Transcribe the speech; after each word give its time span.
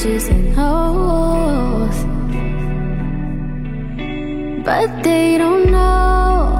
bitches 0.00 0.30
and 0.30 0.54
hoes. 0.54 1.96
But 4.64 5.02
they 5.02 5.38
don't 5.38 5.70
know. 5.70 6.56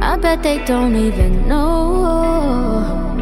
I 0.00 0.16
bet 0.18 0.42
they 0.42 0.64
don't 0.64 0.94
even 0.96 1.48
know 1.48 3.16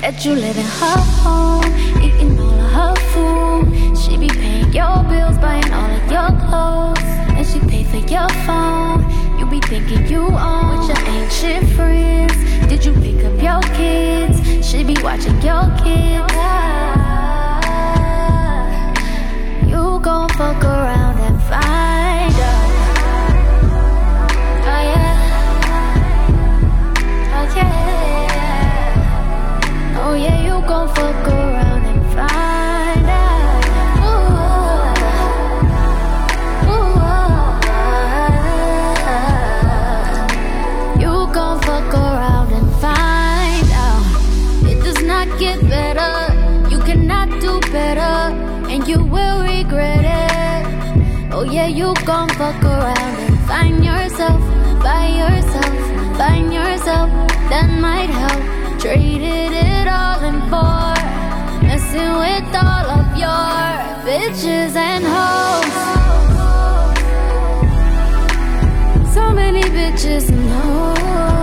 that 0.00 0.24
you 0.24 0.32
live 0.32 0.56
in 0.56 0.70
her 0.80 1.00
home, 1.22 1.64
eating 2.02 2.38
all 2.38 2.60
of 2.60 2.72
her 2.72 2.94
food. 3.12 3.98
She 3.98 4.16
be 4.16 4.28
paying 4.28 4.72
your 4.72 5.02
bills, 5.04 5.38
buying 5.38 5.72
all 5.72 5.90
of 5.90 6.10
your 6.10 6.30
clothes, 6.46 7.10
and 7.36 7.46
she 7.46 7.58
pay 7.60 7.84
for 7.84 8.02
your 8.10 8.28
phone. 8.46 9.00
You 9.38 9.46
be 9.46 9.60
thinking 9.60 10.06
you 10.06 10.22
own 10.22 10.78
with 10.78 10.88
your 10.88 11.02
ancient 11.08 11.68
friends. 11.76 12.34
Did 12.68 12.84
you 12.84 12.92
pick 12.94 13.24
up 13.24 13.42
your 13.42 13.62
kids? 13.74 14.33
She 14.64 14.82
be 14.82 14.96
watching 15.02 15.40
your 15.42 15.66
kids. 15.84 16.32
You 19.70 20.00
gon' 20.00 20.28
fuck 20.30 20.64
around 20.64 21.18
and 21.20 21.38
find 21.42 22.34
out. 22.34 22.70
Oh 24.64 24.82
yeah. 24.90 25.16
Oh 27.36 27.46
yeah. 27.56 27.74
Oh 30.02 30.14
yeah, 30.14 30.38
you 30.46 30.54
gon' 30.66 30.88
fuck 30.88 31.28
around 31.28 31.73
yeah, 51.64 51.76
you 51.76 51.94
gon' 52.04 52.28
fuck 52.30 52.62
around 52.62 53.16
and 53.24 53.38
find 53.48 53.84
yourself 53.84 54.40
by 54.82 55.06
yourself, 55.20 55.74
find 56.18 56.52
yourself 56.52 57.08
that 57.50 57.68
might 57.80 58.10
help. 58.10 58.42
Traded 58.80 59.52
it 59.52 59.88
all 59.88 60.20
in 60.28 60.40
for 60.50 60.94
messing 61.64 62.12
with 62.22 62.54
all 62.54 62.86
of 62.98 63.06
your 63.16 63.48
bitches 64.04 64.76
and 64.76 65.04
hoes. 65.14 65.74
So 69.14 69.32
many 69.32 69.62
bitches 69.62 70.28
and 70.28 70.48
hoes, 70.50 71.33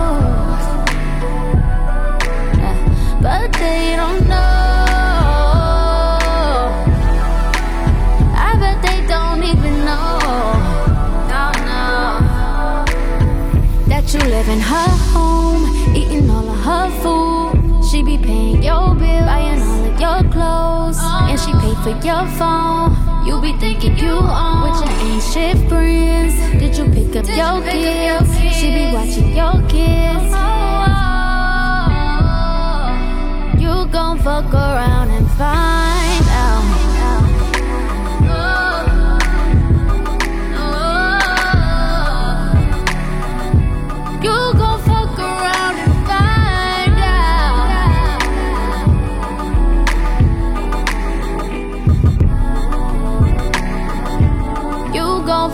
That 14.42 14.48
you 14.48 14.54
live 14.54 14.58
in 14.58 14.60
her 14.60 14.90
home, 15.12 15.96
eating 15.96 16.30
all 16.30 16.48
of 16.48 16.58
her 16.58 16.90
food. 17.00 17.84
She 17.84 18.02
be 18.02 18.18
paying 18.18 18.62
your 18.62 18.94
bill, 18.94 19.24
buying 19.24 19.62
all 19.62 19.84
of 19.84 20.00
your 20.00 20.32
clothes, 20.32 20.98
and 21.00 21.38
she 21.38 21.52
pay 21.52 21.74
for 21.82 21.94
your 22.04 22.26
phone. 22.38 22.96
You 23.24 23.40
be 23.40 23.52
thinking 23.58 23.96
you 23.98 24.10
own 24.10 24.62
with 24.62 24.80
your 24.80 24.94
ancient 25.12 25.68
friends. 25.68 26.34
Did 26.58 26.76
you 26.76 26.84
pick 26.90 27.16
up 27.16 27.26
your 27.28 27.62
kids? 27.70 28.30
She 28.56 28.70
be 28.72 28.92
watching 28.92 29.36
your 29.36 29.62
kids. 29.68 30.34
You 33.62 33.86
gon' 33.92 34.18
fuck 34.18 34.52
around 34.52 35.10
and 35.10 35.30
find 35.32 36.11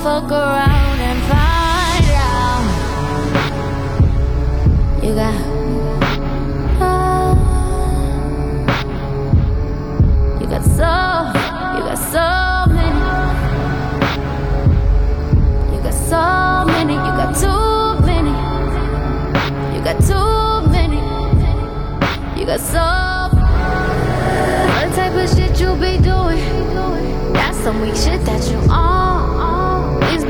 fuck 0.09 0.31
around 0.31 0.99
and 1.09 1.21
find 1.31 2.09
out. 2.29 2.65
You 5.05 5.13
got. 5.21 5.39
Oh, 6.81 7.31
you 10.41 10.47
got 10.55 10.65
so, 10.79 10.93
you 11.75 11.83
got 11.89 12.01
so 12.15 12.27
many. 12.79 13.03
You 15.73 15.79
got 15.87 15.97
so 16.13 16.23
many, 16.73 16.95
you 17.07 17.13
got 17.21 17.33
too 17.45 17.67
many. 18.11 18.35
You 19.75 19.81
got 19.89 19.99
too 20.11 20.71
many. 20.77 21.03
You 22.41 22.45
got 22.47 22.61
so. 22.61 22.87
What 24.73 24.89
type 24.97 25.15
of 25.23 25.29
shit 25.35 25.55
you 25.61 25.71
be 25.77 25.93
doing? 26.03 26.43
That's 27.35 27.59
some 27.59 27.83
weak 27.83 27.95
shit 27.95 28.25
that 28.25 28.43
you 28.51 28.59
on. 28.71 28.98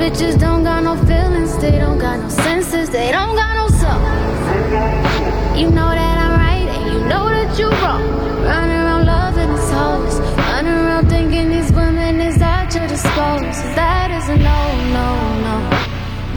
Bitches 0.09 0.41
don't 0.41 0.65
got 0.65 0.83
no 0.85 0.97
feelings, 1.05 1.59
they 1.59 1.73
don't 1.73 1.99
got 1.99 2.19
no 2.19 2.31
senses, 2.31 2.89
they 2.89 3.13
don't 3.13 3.37
got 3.37 3.53
no 3.61 3.69
soul. 3.77 4.01
You 5.55 5.69
know 5.69 5.91
that 6.01 6.17
I'm 6.25 6.33
right 6.41 6.67
and 6.77 6.95
you 6.95 7.01
know 7.11 7.29
that 7.29 7.59
you 7.59 7.69
wrong. 7.69 8.03
Running 8.43 8.79
around 8.85 9.05
loving 9.05 9.51
these 9.51 9.71
hoes, 9.71 10.19
running 10.49 10.73
around 10.73 11.11
thinking 11.11 11.51
these 11.51 11.71
women 11.73 12.23
is 12.23 12.41
at 12.41 12.75
your 12.75 12.89
disposal. 12.89 13.53
That 13.77 14.11
is 14.11 14.27
a 14.31 14.37
no, 14.39 14.61
no, 14.97 15.09
no. 15.47 15.57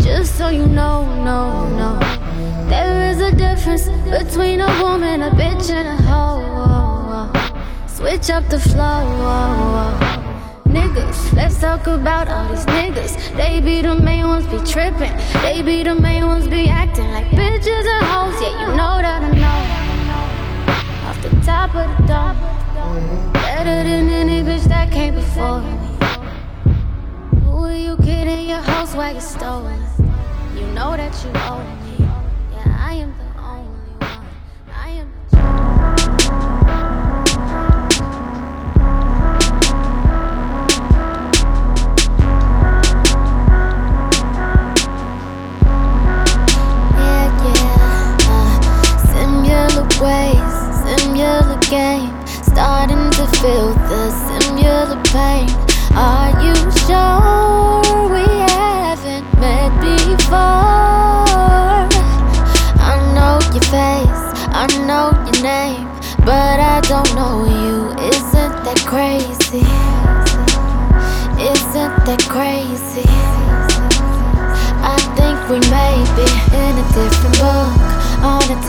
Just 0.03 0.37
so 0.37 0.49
you 0.49 0.65
know, 0.65 1.05
no, 1.23 1.69
no. 1.69 1.97
There 2.67 3.09
is 3.09 3.21
a 3.21 3.31
difference 3.33 3.87
between 4.09 4.59
a 4.59 4.83
woman, 4.83 5.21
a 5.21 5.31
bitch, 5.31 5.69
and 5.69 5.87
a 5.87 5.95
hoe. 6.09 7.31
Switch 7.87 8.29
up 8.29 8.45
the 8.49 8.59
flow. 8.59 9.95
Niggas, 10.65 11.20
let's 11.33 11.59
talk 11.59 11.87
about 11.87 12.27
all 12.27 12.47
these 12.49 12.65
niggas. 12.65 13.35
They 13.35 13.61
be 13.61 13.81
the 13.81 13.95
main 13.95 14.27
ones 14.27 14.45
be 14.47 14.57
tripping. 14.69 15.13
They 15.41 15.61
be 15.61 15.83
the 15.83 15.95
main 15.95 16.25
ones 16.25 16.47
be 16.47 16.67
acting 16.67 17.09
like 17.11 17.27
bitches 17.27 17.85
and 17.95 18.05
hoes. 18.05 18.41
Yeah, 18.41 18.61
you 18.61 18.67
know 18.75 19.01
that 19.01 19.21
I 19.23 19.31
know. 19.43 21.07
Off 21.07 21.21
the 21.21 21.29
top 21.45 21.75
of 21.75 21.87
the 21.97 22.07
dome. 22.07 23.33
Better 23.33 23.83
than 23.83 24.09
any 24.09 24.41
bitch 24.41 24.63
that 24.65 24.91
came 24.91 25.15
before 25.15 25.61
me. 25.61 25.77
Who 27.43 27.65
are 27.65 27.75
you 27.75 27.97
kidding? 27.97 28.49
Your 28.49 28.61
house 28.61 28.93
wagon 28.95 29.21
stolen. 29.21 29.81
You 30.55 30.65
know 30.73 30.95
that 30.97 31.13
you 31.23 31.31
owe. 31.35 31.80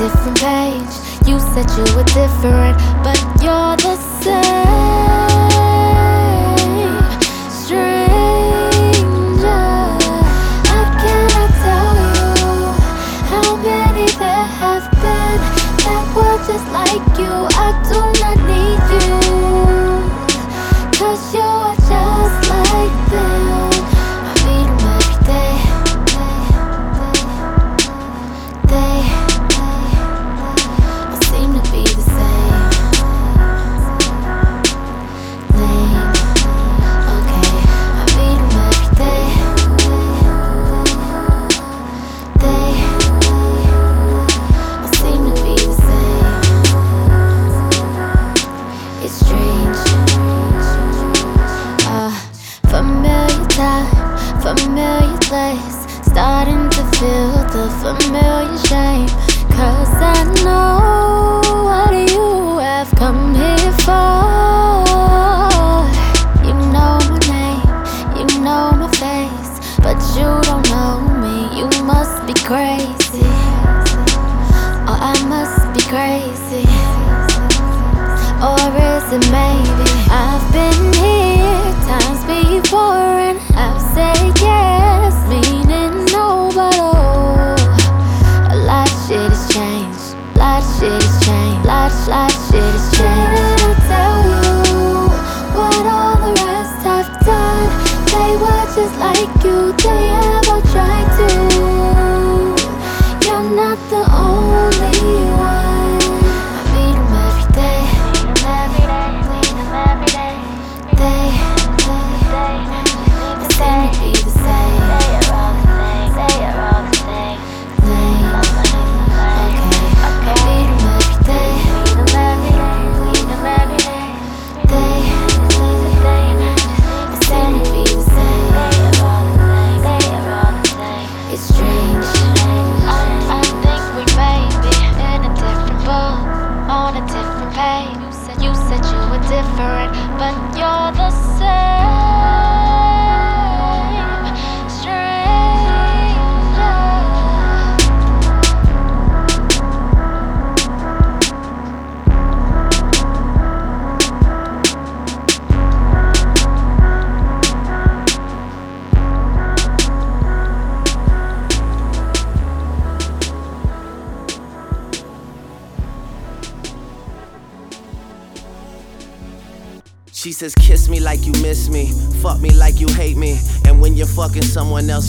Different 0.03 0.39
page. 0.41 1.29
You 1.29 1.39
said 1.39 1.71
you 1.79 1.85
were 1.95 2.05
different, 2.05 2.77
but 3.05 3.19
you're 3.41 3.77
the 3.77 3.97
same. 4.21 5.02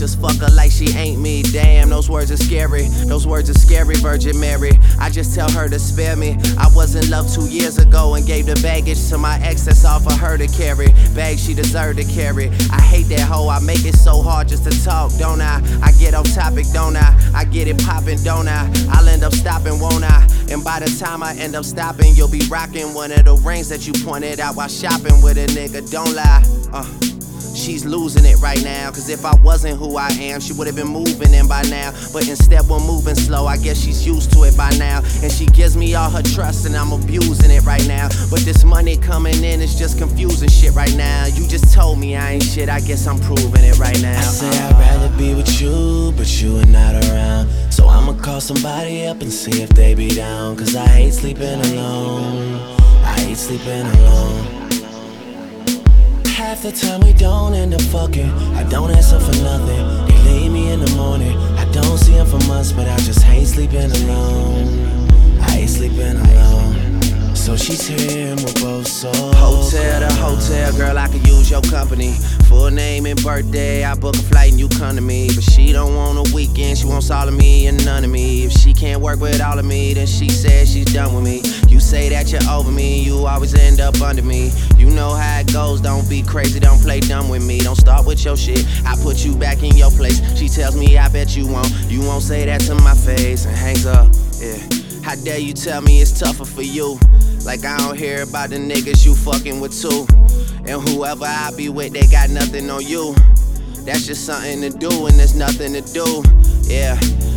Just 0.03 0.19
fuck 0.19 0.35
her 0.35 0.53
like 0.53 0.69
she 0.69 0.89
ain't 0.97 1.21
me. 1.21 1.41
Damn, 1.43 1.87
those 1.87 2.09
words 2.09 2.29
are 2.29 2.35
scary. 2.35 2.89
Those 3.07 3.25
words 3.25 3.49
are 3.49 3.53
scary, 3.53 3.95
Virgin 3.95 4.37
Mary. 4.37 4.71
I 4.99 5.09
just 5.09 5.33
tell 5.33 5.49
her 5.51 5.69
to 5.69 5.79
spare 5.79 6.17
me. 6.17 6.35
I 6.57 6.67
was 6.75 6.95
in 6.95 7.09
love 7.09 7.33
two 7.33 7.47
years 7.47 7.77
ago 7.77 8.15
and 8.15 8.27
gave 8.27 8.47
the 8.47 8.59
baggage 8.61 9.07
to 9.07 9.17
my 9.17 9.39
ex. 9.39 9.63
That's 9.63 9.85
all 9.85 10.01
for 10.01 10.11
her 10.11 10.37
to 10.37 10.47
carry. 10.47 10.87
Bag 11.15 11.37
she 11.37 11.53
deserved 11.53 11.99
to 11.99 12.03
carry. 12.03 12.49
I 12.69 12.81
hate 12.81 13.07
that 13.15 13.21
hoe. 13.21 13.47
I 13.47 13.59
make 13.59 13.85
it 13.85 13.95
so 13.95 14.21
hard 14.21 14.49
just 14.49 14.65
to 14.69 14.83
talk, 14.83 15.13
don't 15.13 15.39
I? 15.39 15.61
I 15.81 15.93
get 15.93 16.13
off 16.13 16.29
topic, 16.35 16.65
don't 16.73 16.97
I? 16.97 17.17
I 17.33 17.45
get 17.45 17.69
it 17.69 17.79
poppin', 17.85 18.21
don't 18.25 18.49
I? 18.49 18.69
I'll 18.89 19.07
end 19.07 19.23
up 19.23 19.31
stopping, 19.31 19.79
won't 19.79 20.03
I? 20.03 20.27
And 20.51 20.65
by 20.65 20.81
the 20.81 20.93
time 20.99 21.23
I 21.23 21.33
end 21.35 21.55
up 21.55 21.63
stopping, 21.63 22.13
you'll 22.13 22.27
be 22.27 22.45
rocking 22.49 22.93
one 22.93 23.13
of 23.13 23.23
the 23.23 23.35
rings 23.35 23.69
that 23.69 23.87
you 23.87 23.93
pointed 24.03 24.41
out 24.41 24.57
while 24.57 24.67
shopping 24.67 25.21
with 25.21 25.37
a 25.37 25.47
nigga. 25.47 25.89
Don't 25.89 26.13
lie. 26.13 26.52
She's 27.63 27.85
losing 27.85 28.25
it 28.25 28.41
right 28.41 28.61
now. 28.61 28.91
Cause 28.91 29.07
if 29.07 29.23
I 29.23 29.33
wasn't 29.37 29.79
who 29.79 29.95
I 29.95 30.09
am, 30.09 30.41
she 30.41 30.51
would 30.51 30.67
have 30.67 30.75
been 30.75 30.89
moving 30.89 31.33
in 31.33 31.47
by 31.47 31.61
now. 31.63 31.93
But 32.11 32.27
instead, 32.27 32.67
we're 32.67 32.81
moving 32.81 33.15
slow. 33.15 33.45
I 33.45 33.55
guess 33.55 33.81
she's 33.81 34.05
used 34.05 34.33
to 34.33 34.43
it 34.43 34.57
by 34.57 34.69
now. 34.71 35.01
And 35.21 35.31
she 35.31 35.45
gives 35.45 35.77
me 35.77 35.95
all 35.95 36.09
her 36.09 36.21
trust, 36.21 36.65
and 36.65 36.75
I'm 36.75 36.91
abusing 36.91 37.51
it 37.51 37.63
right 37.63 37.87
now. 37.87 38.09
But 38.29 38.41
this 38.41 38.65
money 38.65 38.97
coming 38.97 39.41
in 39.45 39.61
is 39.61 39.75
just 39.79 39.97
confusing 39.97 40.49
shit 40.49 40.73
right 40.73 40.93
now. 40.97 41.27
You 41.27 41.47
just 41.47 41.73
told 41.73 41.99
me 41.99 42.17
I 42.17 42.33
ain't 42.33 42.43
shit. 42.43 42.67
I 42.67 42.81
guess 42.81 43.07
I'm 43.07 43.17
proving 43.21 43.63
it 43.63 43.79
right 43.79 44.01
now. 44.01 44.19
I 44.19 44.23
say 44.23 44.49
I'd 44.49 44.77
rather 44.77 45.17
be 45.17 45.33
with 45.33 45.61
you, 45.61 46.11
but 46.17 46.27
you 46.41 46.57
are 46.57 46.65
not 46.65 46.95
around. 47.05 47.49
So 47.71 47.87
I'ma 47.87 48.11
call 48.21 48.41
somebody 48.41 49.05
up 49.05 49.21
and 49.21 49.31
see 49.31 49.61
if 49.61 49.69
they 49.69 49.95
be 49.95 50.09
down. 50.09 50.57
Cause 50.57 50.75
I 50.75 50.85
hate 50.85 51.13
sleeping 51.13 51.61
alone. 51.61 52.75
I 53.05 53.21
hate 53.21 53.37
sleeping 53.37 53.85
alone. 53.85 54.63
The 56.63 56.71
time 56.71 57.01
we 57.01 57.11
don't 57.11 57.53
end 57.53 57.73
up 57.73 57.81
fucking. 57.81 58.29
I 58.55 58.63
don't 58.63 58.89
answer 58.89 59.19
for 59.19 59.35
nothing. 59.43 60.05
They 60.07 60.31
leave 60.31 60.51
me 60.53 60.71
in 60.71 60.79
the 60.79 60.95
morning. 60.95 61.37
I 61.57 61.69
don't 61.73 61.97
see 61.97 62.13
them 62.13 62.25
for 62.25 62.39
months, 62.47 62.71
but 62.71 62.87
I 62.87 62.95
just 62.99 63.21
hate 63.21 63.47
sleeping 63.47 63.91
alone. 63.91 65.09
I 65.41 65.51
hate 65.51 65.67
sleeping 65.67 66.15
alone. 66.15 66.62
She's 67.63 67.87
here 67.87 68.27
and 68.27 68.41
we're 68.41 68.61
both 68.61 68.87
so. 68.87 69.09
Hotel 69.13 70.01
to 70.01 70.13
hotel, 70.15 70.75
girl, 70.75 70.97
I 70.97 71.07
could 71.07 71.25
use 71.25 71.49
your 71.49 71.61
company. 71.61 72.11
Full 72.49 72.69
name 72.69 73.05
and 73.05 73.23
birthday, 73.23 73.85
I 73.85 73.95
book 73.95 74.15
a 74.15 74.19
flight 74.23 74.51
and 74.51 74.59
you 74.59 74.67
come 74.67 74.97
to 74.97 75.01
me. 75.01 75.29
But 75.33 75.45
she 75.45 75.71
don't 75.71 75.95
want 75.95 76.27
a 76.27 76.35
weekend, 76.35 76.77
she 76.77 76.87
wants 76.87 77.09
all 77.09 77.25
of 77.25 77.33
me 77.33 77.67
and 77.67 77.85
none 77.85 78.03
of 78.03 78.11
me. 78.11 78.43
If 78.43 78.51
she 78.51 78.73
can't 78.73 78.99
work 78.99 79.21
with 79.21 79.39
all 79.39 79.57
of 79.57 79.63
me, 79.63 79.93
then 79.93 80.07
she 80.07 80.27
says 80.27 80.73
she's 80.73 80.91
done 80.93 81.15
with 81.15 81.23
me. 81.23 81.37
You 81.69 81.79
say 81.79 82.09
that 82.09 82.33
you're 82.33 82.43
over 82.51 82.69
me, 82.69 83.01
you 83.01 83.25
always 83.25 83.53
end 83.55 83.79
up 83.79 84.01
under 84.01 84.23
me. 84.23 84.51
You 84.77 84.89
know 84.89 85.13
how 85.13 85.39
it 85.39 85.53
goes, 85.53 85.79
don't 85.79 86.07
be 86.09 86.21
crazy, 86.21 86.59
don't 86.59 86.81
play 86.81 86.99
dumb 86.99 87.29
with 87.29 87.47
me. 87.47 87.61
Don't 87.61 87.77
start 87.77 88.05
with 88.05 88.25
your 88.25 88.35
shit, 88.35 88.67
I 88.85 88.97
put 89.01 89.23
you 89.23 89.37
back 89.37 89.63
in 89.63 89.77
your 89.77 89.91
place. 89.91 90.19
She 90.37 90.49
tells 90.49 90.75
me, 90.75 90.97
I 90.97 91.07
bet 91.07 91.37
you 91.37 91.47
won't. 91.47 91.71
You 91.87 92.01
won't 92.01 92.23
say 92.23 92.43
that 92.45 92.59
to 92.67 92.75
my 92.75 92.93
face 92.93 93.45
and 93.45 93.55
hangs 93.55 93.85
up, 93.85 94.11
yeah. 94.37 94.57
How 95.01 95.15
dare 95.15 95.39
you 95.39 95.53
tell 95.53 95.81
me 95.81 96.01
it's 96.01 96.19
tougher 96.19 96.45
for 96.45 96.61
you? 96.61 96.99
Like 97.45 97.65
I 97.65 97.77
don't 97.77 97.97
hear 97.97 98.23
about 98.23 98.51
the 98.51 98.55
niggas 98.55 99.05
you 99.05 99.15
fucking 99.15 99.59
with 99.59 99.79
too. 99.79 100.07
And 100.65 100.81
whoever 100.87 101.25
I 101.25 101.51
be 101.57 101.67
with, 101.67 101.91
they 101.91 102.07
got 102.07 102.29
nothing 102.29 102.69
on 102.69 102.85
you. 102.85 103.13
That's 103.83 104.07
just 104.07 104.25
something 104.25 104.61
to 104.61 104.69
do, 104.69 105.07
and 105.07 105.19
there's 105.19 105.35
nothing 105.35 105.73
to 105.73 105.81
do. 105.81 106.23
Yeah, 106.63 106.95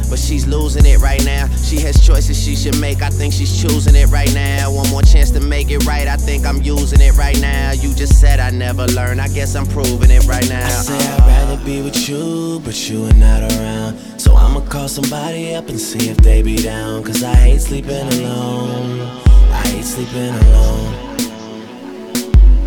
but 0.09 0.19
she's 0.21 0.47
losing 0.47 0.87
it 0.87 1.01
right 1.01 1.25
now. 1.25 1.49
She 1.57 1.81
has 1.81 2.07
choices 2.07 2.41
she 2.41 2.55
should 2.55 2.81
make. 2.81 3.03
I 3.03 3.11
think 3.11 3.35
she's 3.35 3.61
choosing 3.61 3.97
it 3.97 4.07
right 4.07 4.33
now. 4.33 4.71
One 4.71 4.89
more 4.91 5.03
chance 5.03 5.33
to 5.33 5.41
make 5.41 5.73
it 5.73 5.85
right. 5.87 6.07
I 6.07 6.17
think 6.17 6.47
I'm 6.47 6.63
using 6.63 7.01
it 7.01 7.17
right 7.17 7.39
now. 7.41 7.73
You 7.73 7.93
just 7.93 8.21
said 8.21 8.39
I 8.39 8.51
never 8.51 8.87
learn. 8.87 9.19
I 9.19 9.27
guess 9.27 9.57
I'm 9.57 9.67
proving 9.67 10.13
it 10.13 10.25
right 10.27 10.49
now. 10.49 10.67
I 10.67 10.83
say 10.83 10.97
I'd 10.97 11.19
rather 11.27 11.65
be 11.65 11.83
with 11.83 12.09
you, 12.09 12.61
but 12.65 12.89
you 12.89 13.07
are 13.07 13.15
not 13.15 13.43
around. 13.43 13.99
So 14.21 14.37
I'ma 14.37 14.61
call 14.61 14.87
somebody 14.87 15.53
up 15.57 15.69
and 15.69 15.81
see 15.81 16.09
if 16.09 16.19
they 16.19 16.43
be 16.43 16.57
down. 16.59 17.03
Cause 17.03 17.25
I 17.25 17.35
hate 17.35 17.61
sleeping 17.61 18.07
alone. 18.07 19.36
Hate 19.67 19.85
sleeping 19.85 20.35
alone. 20.35 20.93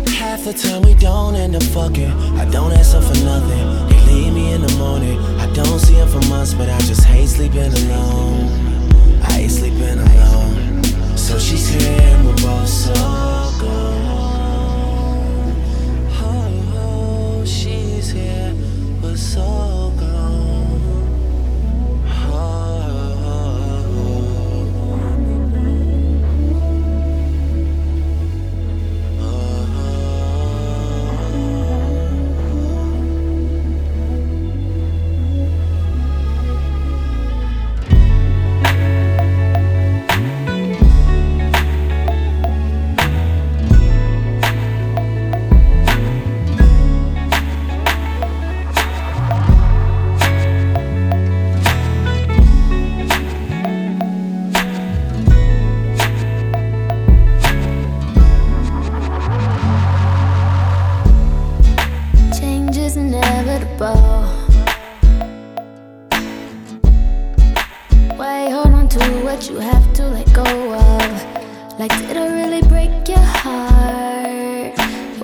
Half 0.06 0.44
the 0.44 0.52
time 0.52 0.82
we 0.82 0.94
don't 0.94 1.34
end 1.34 1.56
up 1.56 1.62
fucking. 1.62 2.12
I 2.38 2.44
don't 2.50 2.72
ask 2.72 2.94
answer 2.94 3.00
for 3.00 3.24
nothing. 3.24 3.88
They 3.88 4.00
leave 4.12 4.32
me 4.34 4.52
in 4.52 4.60
the 4.62 4.74
morning. 4.76 5.18
I 5.40 5.50
don't 5.52 5.78
see 5.78 5.94
them 5.94 6.08
for 6.08 6.20
months, 6.28 6.54
but 6.54 6.68
I 6.68 6.78
just 6.80 7.04
hate 7.04 7.28
sleeping 7.28 7.72
alone. 7.72 8.48
I 9.22 9.32
hate 9.32 9.50
sleeping 9.50 9.98
alone. 9.98 10.84
So 11.16 11.38
she's 11.38 11.68
here 11.68 12.00
and 12.00 12.26
we're 12.26 12.36
both 12.36 12.68
so 12.68 12.94
gone. 13.60 14.00
Oh, 16.22 17.40
oh, 17.40 17.44
she's 17.44 18.10
here, 18.10 18.54
but 19.00 19.16
so 19.16 19.69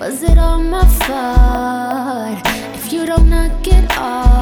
Was 0.07 0.23
it 0.23 0.37
all 0.37 0.63
my 0.63 0.85
fault? 1.03 2.39
If 2.75 2.93
you 2.93 3.05
don't 3.05 3.29
knock 3.29 3.67
it 3.67 3.91
off, 3.97 4.36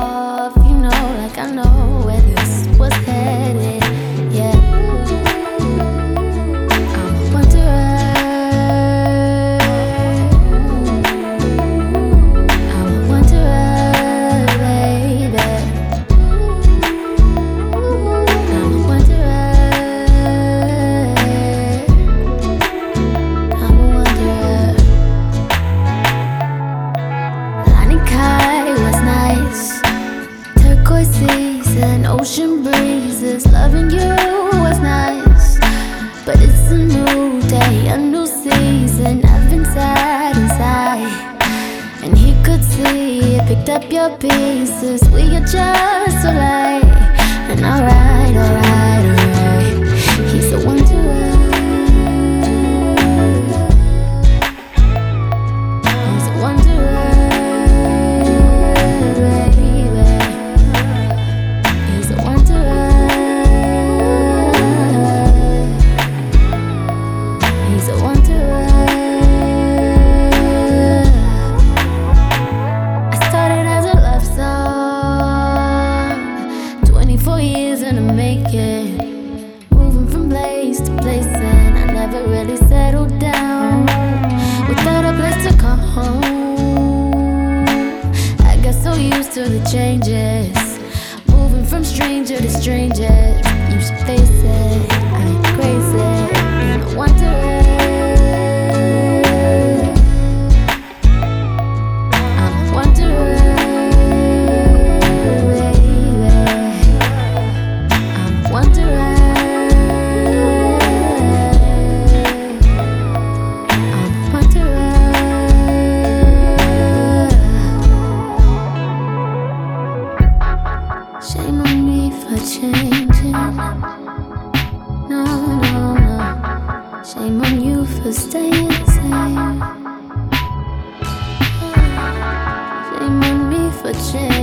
Tell 133.96 134.35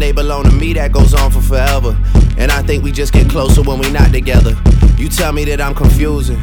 they 0.00 0.12
belong 0.12 0.44
to 0.44 0.50
me, 0.50 0.72
that 0.74 0.92
goes 0.92 1.14
on 1.14 1.30
for 1.30 1.40
forever. 1.40 1.96
And 2.38 2.50
I 2.50 2.62
think 2.62 2.82
we 2.82 2.92
just 2.92 3.12
get 3.12 3.28
closer 3.28 3.62
when 3.62 3.78
we 3.78 3.90
not 3.90 4.12
together. 4.12 4.56
You 4.96 5.08
tell 5.08 5.32
me 5.32 5.44
that 5.46 5.60
I'm 5.60 5.74
confusing. 5.74 6.40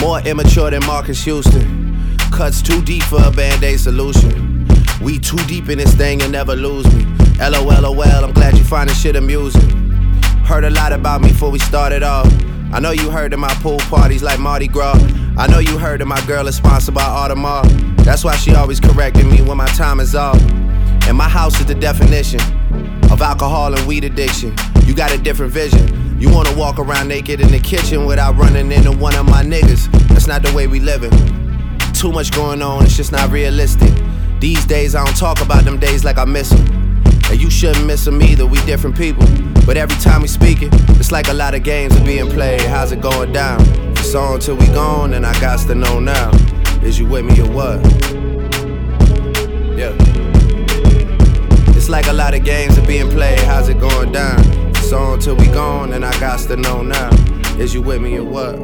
More 0.00 0.20
immature 0.20 0.70
than 0.70 0.84
Marques 0.86 1.22
Houston. 1.24 2.16
Cuts 2.32 2.62
too 2.62 2.82
deep 2.82 3.02
for 3.04 3.22
a 3.22 3.30
band 3.30 3.62
aid 3.62 3.80
solution. 3.80 4.66
We 5.00 5.18
too 5.18 5.38
deep 5.46 5.68
in 5.68 5.78
this 5.78 5.94
thing 5.94 6.22
and 6.22 6.32
never 6.32 6.54
lose 6.54 6.86
me. 6.94 7.04
LOL, 7.38 8.02
I'm 8.24 8.32
glad 8.32 8.56
you 8.56 8.64
find 8.64 8.88
this 8.88 9.00
shit 9.00 9.16
amusing. 9.16 9.70
Heard 10.44 10.64
a 10.64 10.70
lot 10.70 10.92
about 10.92 11.20
me 11.20 11.28
before 11.28 11.50
we 11.50 11.58
started 11.58 12.02
off. 12.02 12.26
I 12.72 12.80
know 12.80 12.90
you 12.90 13.10
heard 13.10 13.32
of 13.32 13.38
my 13.38 13.52
pool 13.54 13.78
parties 13.78 14.22
like 14.22 14.38
Mardi 14.38 14.66
Gras. 14.66 14.98
I 15.36 15.46
know 15.46 15.58
you 15.58 15.78
heard 15.78 16.00
of 16.00 16.08
my 16.08 16.24
girl 16.26 16.46
is 16.46 16.56
sponsored 16.56 16.94
by 16.94 17.02
Audemars. 17.02 18.04
That's 18.04 18.24
why 18.24 18.36
she 18.36 18.54
always 18.54 18.80
correcting 18.80 19.30
me 19.30 19.42
when 19.42 19.56
my 19.56 19.68
time 19.68 20.00
is 20.00 20.14
off. 20.14 20.40
And 21.08 21.16
my 21.16 21.28
house 21.28 21.58
is 21.60 21.66
the 21.66 21.74
definition 21.74 22.40
of 23.10 23.20
alcohol 23.20 23.74
and 23.74 23.86
weed 23.86 24.04
addiction. 24.04 24.54
You 24.84 24.94
got 24.94 25.12
a 25.12 25.18
different 25.18 25.52
vision. 25.52 26.20
You 26.20 26.30
wanna 26.32 26.56
walk 26.56 26.78
around 26.78 27.08
naked 27.08 27.40
in 27.40 27.50
the 27.50 27.58
kitchen 27.58 28.06
without 28.06 28.36
running 28.36 28.70
into 28.70 28.92
one 28.92 29.14
of 29.16 29.26
my 29.26 29.42
niggas. 29.42 29.90
That's 30.08 30.26
not 30.26 30.42
the 30.42 30.52
way 30.54 30.66
we 30.66 30.80
living. 30.80 31.10
Too 31.92 32.12
much 32.12 32.30
going 32.32 32.62
on, 32.62 32.84
it's 32.84 32.96
just 32.96 33.12
not 33.12 33.30
realistic. 33.30 33.92
These 34.40 34.64
days 34.66 34.94
I 34.94 35.04
don't 35.04 35.16
talk 35.16 35.40
about 35.40 35.64
them 35.64 35.78
days 35.78 36.04
like 36.04 36.18
I 36.18 36.24
miss 36.24 36.50
them. 36.50 36.66
And 37.30 37.40
you 37.40 37.50
shouldn't 37.50 37.86
miss 37.86 38.04
them 38.04 38.20
either, 38.22 38.46
we 38.46 38.58
different 38.66 38.96
people. 38.96 39.26
But 39.64 39.76
every 39.76 39.96
time 39.98 40.22
we 40.22 40.28
speak 40.28 40.62
it, 40.62 40.70
it's 40.98 41.12
like 41.12 41.28
a 41.28 41.32
lot 41.32 41.54
of 41.54 41.62
games 41.62 41.96
are 41.96 42.04
being 42.04 42.28
played. 42.28 42.60
How's 42.62 42.92
it 42.92 43.00
going 43.00 43.32
down? 43.32 43.60
It's 43.92 44.14
on 44.14 44.40
till 44.40 44.56
we 44.56 44.66
gone, 44.66 45.14
and 45.14 45.24
I 45.24 45.32
got 45.40 45.60
to 45.60 45.74
know 45.74 46.00
now. 46.00 46.30
Is 46.82 46.98
you 46.98 47.06
with 47.06 47.24
me 47.24 47.40
or 47.40 47.50
what? 47.50 47.80
Yeah. 49.78 50.11
It's 51.82 51.88
like 51.88 52.06
a 52.06 52.12
lot 52.12 52.32
of 52.32 52.44
games 52.44 52.78
are 52.78 52.86
being 52.86 53.10
played. 53.10 53.40
How's 53.40 53.68
it 53.68 53.80
going 53.80 54.12
down? 54.12 54.38
It's 54.68 54.92
on 54.92 55.18
till 55.18 55.34
we 55.34 55.48
gone, 55.48 55.92
and 55.94 56.04
I 56.04 56.16
got 56.20 56.38
to 56.38 56.56
know 56.56 56.80
now. 56.80 57.10
Is 57.58 57.74
you 57.74 57.82
with 57.82 58.00
me 58.00 58.18
or 58.18 58.22
what? 58.22 58.54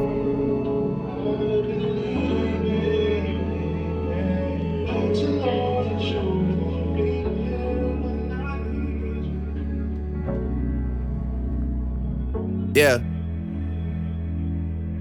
Yeah. 12.73 12.99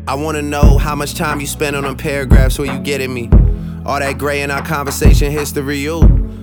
I 0.08 0.16
wanna 0.16 0.42
know 0.42 0.76
how 0.76 0.96
much 0.96 1.14
time 1.14 1.40
you 1.40 1.46
spend 1.46 1.76
on 1.76 1.84
them 1.84 1.96
paragraphs 1.96 2.58
where 2.58 2.66
you 2.66 2.80
getting 2.80 3.14
me. 3.14 3.30
All 3.86 4.00
that 4.00 4.18
gray 4.18 4.42
in 4.42 4.50
our 4.50 4.66
conversation 4.66 5.30
history, 5.30 5.78
you 5.78 6.00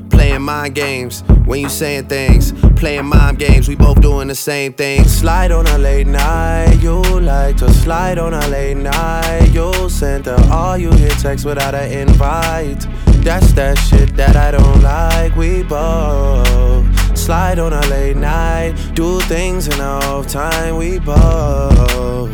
playing 0.10 0.42
mind 0.42 0.74
games 0.74 1.22
when 1.46 1.62
you 1.62 1.70
saying 1.70 2.08
things, 2.08 2.52
playing 2.76 3.06
mind 3.06 3.40
games. 3.40 3.68
We 3.68 3.76
both 3.76 4.02
doing 4.02 4.28
the 4.28 4.36
same 4.36 4.74
thing. 4.74 5.04
Slide 5.06 5.52
on 5.52 5.68
a 5.68 5.78
late 5.78 6.08
night, 6.08 6.78
you 6.82 7.02
like 7.02 7.58
to 7.58 7.72
slide 7.74 8.18
on 8.18 8.34
a 8.34 8.48
late 8.48 8.78
night. 8.78 9.50
You 9.54 9.90
send 9.90 10.26
her 10.26 10.38
all 10.52 10.78
you 10.78 10.92
hear 10.92 11.10
text 11.10 11.46
without 11.46 11.76
an 11.76 11.92
invite. 11.92 12.86
That's 13.24 13.54
that 13.54 13.78
shit 13.78 14.16
that 14.18 14.36
I 14.36 14.52
don't 14.52 14.82
like. 14.82 15.36
We 15.36 15.64
both 15.64 16.86
Slide 17.26 17.58
on 17.58 17.74
a 17.74 17.82
late 17.88 18.18
night, 18.18 18.76
do 18.94 19.20
things 19.22 19.68
in 19.68 19.82
off 19.82 20.28
time. 20.28 20.76
We 20.76 21.00
both, 21.00 22.30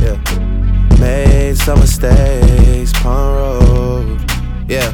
yeah, 0.00 0.16
made 1.00 1.56
some 1.56 1.80
mistakes, 1.80 2.92
pun 2.92 3.34
road, 3.34 4.20
yeah. 4.68 4.92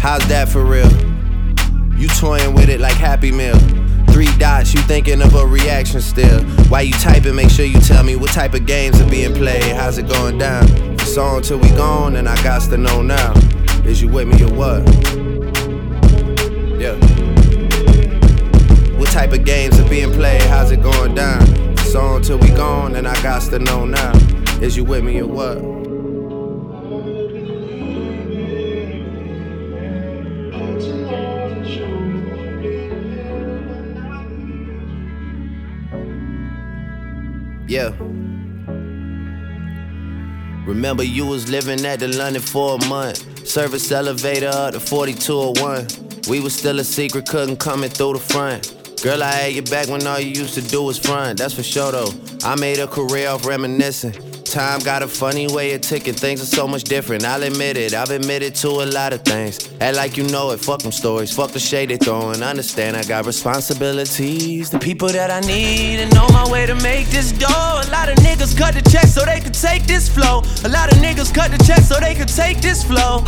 How's 0.00 0.28
that 0.28 0.50
for 0.50 0.66
real? 0.66 1.03
You 2.04 2.10
toying 2.10 2.52
with 2.52 2.68
it 2.68 2.80
like 2.80 2.96
Happy 2.96 3.32
Meal. 3.32 3.58
Three 4.10 4.28
dots, 4.36 4.74
you 4.74 4.82
thinking 4.82 5.22
of 5.22 5.34
a 5.34 5.46
reaction 5.46 6.02
still. 6.02 6.44
Why 6.68 6.82
you 6.82 6.92
typing? 6.92 7.34
Make 7.34 7.48
sure 7.48 7.64
you 7.64 7.80
tell 7.80 8.04
me 8.04 8.14
what 8.14 8.30
type 8.30 8.52
of 8.52 8.66
games 8.66 9.00
are 9.00 9.08
being 9.08 9.32
played. 9.32 9.74
How's 9.74 9.96
it 9.96 10.06
going 10.06 10.36
down? 10.36 10.66
It's 10.92 11.16
on 11.16 11.40
till 11.40 11.56
we 11.56 11.70
gone, 11.70 12.16
and 12.16 12.28
I 12.28 12.36
got 12.42 12.60
to 12.68 12.76
know 12.76 13.00
now. 13.00 13.32
Is 13.86 14.02
you 14.02 14.08
with 14.08 14.28
me 14.28 14.44
or 14.44 14.52
what? 14.52 14.86
Yeah 16.78 16.94
What 18.98 19.08
type 19.08 19.32
of 19.32 19.46
games 19.46 19.80
are 19.80 19.88
being 19.88 20.12
played? 20.12 20.42
How's 20.42 20.72
it 20.72 20.82
going 20.82 21.14
down? 21.14 21.46
So 21.86 22.16
until 22.16 22.36
we 22.36 22.50
gone, 22.50 22.96
and 22.96 23.08
I 23.08 23.14
got 23.22 23.40
to 23.44 23.58
know 23.58 23.86
now. 23.86 24.12
Is 24.60 24.76
you 24.76 24.84
with 24.84 25.04
me 25.04 25.22
or 25.22 25.26
what? 25.26 25.83
Yeah. 37.74 37.90
Remember 40.64 41.02
you 41.02 41.26
was 41.26 41.50
living 41.50 41.84
at 41.84 41.98
the 41.98 42.06
London 42.06 42.40
for 42.40 42.76
a 42.76 42.84
month. 42.86 43.48
Service 43.48 43.90
elevator 43.90 44.46
up 44.46 44.74
to 44.74 44.78
4201. 44.78 45.88
We 46.28 46.38
was 46.38 46.54
still 46.54 46.78
a 46.78 46.84
secret, 46.84 47.26
couldn't 47.26 47.56
come 47.56 47.82
in 47.82 47.90
through 47.90 48.12
the 48.12 48.20
front. 48.20 49.02
Girl, 49.02 49.24
I 49.24 49.32
had 49.32 49.54
your 49.54 49.64
back 49.64 49.88
when 49.88 50.06
all 50.06 50.20
you 50.20 50.40
used 50.40 50.54
to 50.54 50.62
do 50.62 50.84
was 50.84 51.00
front. 51.00 51.40
That's 51.40 51.52
for 51.52 51.64
sure 51.64 51.90
though. 51.90 52.12
I 52.44 52.54
made 52.54 52.78
a 52.78 52.86
career 52.86 53.30
off 53.30 53.44
reminiscing. 53.44 54.33
Time 54.54 54.78
got 54.78 55.02
a 55.02 55.08
funny 55.08 55.48
way 55.48 55.74
of 55.74 55.80
ticking. 55.80 56.14
Things 56.14 56.40
are 56.40 56.46
so 56.46 56.68
much 56.68 56.84
different. 56.84 57.24
I'll 57.24 57.42
admit 57.42 57.76
it. 57.76 57.92
I've 57.92 58.10
admitted 58.10 58.54
to 58.62 58.68
a 58.68 58.86
lot 58.86 59.12
of 59.12 59.22
things. 59.22 59.68
Act 59.80 59.96
like 59.96 60.16
you 60.16 60.22
know 60.28 60.52
it. 60.52 60.60
Fuck 60.60 60.82
them 60.82 60.92
stories. 60.92 61.34
Fuck 61.34 61.50
the 61.50 61.58
shade 61.58 61.90
they 61.90 61.96
throwing. 61.96 62.40
Understand 62.40 62.96
I 62.96 63.02
got 63.02 63.26
responsibilities. 63.26 64.70
The 64.70 64.78
people 64.78 65.08
that 65.08 65.28
I 65.28 65.40
need 65.40 65.98
and 65.98 66.16
on 66.16 66.32
my 66.32 66.48
way 66.48 66.66
to 66.66 66.76
make 66.76 67.08
this 67.08 67.32
dough. 67.32 67.48
A 67.84 67.90
lot 67.90 68.08
of 68.08 68.14
niggas 68.18 68.56
cut 68.56 68.74
the 68.74 68.88
check 68.88 69.06
so 69.06 69.24
they 69.24 69.40
could 69.40 69.54
take 69.54 69.88
this 69.88 70.08
flow. 70.08 70.42
A 70.64 70.68
lot 70.68 70.92
of 70.92 70.98
niggas 70.98 71.34
cut 71.34 71.50
the 71.50 71.58
check 71.64 71.80
so 71.80 71.98
they 71.98 72.14
could 72.14 72.28
take 72.28 72.60
this 72.60 72.84
flow. 72.84 73.24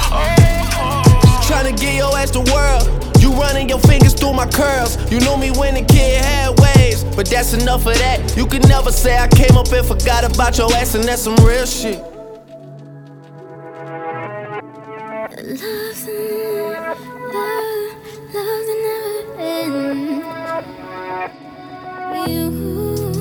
Trying 1.48 1.74
to 1.74 1.74
get 1.74 1.96
your 1.96 2.16
ass 2.16 2.30
the 2.30 2.42
world. 2.54 3.15
You 3.26 3.32
running 3.32 3.68
your 3.68 3.80
fingers 3.80 4.14
through 4.14 4.34
my 4.34 4.46
curls. 4.46 4.96
You 5.10 5.18
knew 5.18 5.36
me 5.36 5.50
when 5.50 5.74
the 5.74 5.82
kid 5.82 6.24
had 6.24 6.50
waves, 6.60 7.02
but 7.16 7.26
that's 7.26 7.54
enough 7.54 7.84
of 7.84 7.98
that. 7.98 8.36
You 8.36 8.46
can 8.46 8.62
never 8.68 8.92
say 8.92 9.18
I 9.18 9.26
came 9.26 9.58
up 9.58 9.66
and 9.72 9.84
forgot 9.84 10.22
about 10.22 10.56
your 10.56 10.72
ass, 10.74 10.94
and 10.94 11.02
that's 11.02 11.22
some 11.22 11.34
real 11.44 11.66
shit. 11.66 11.98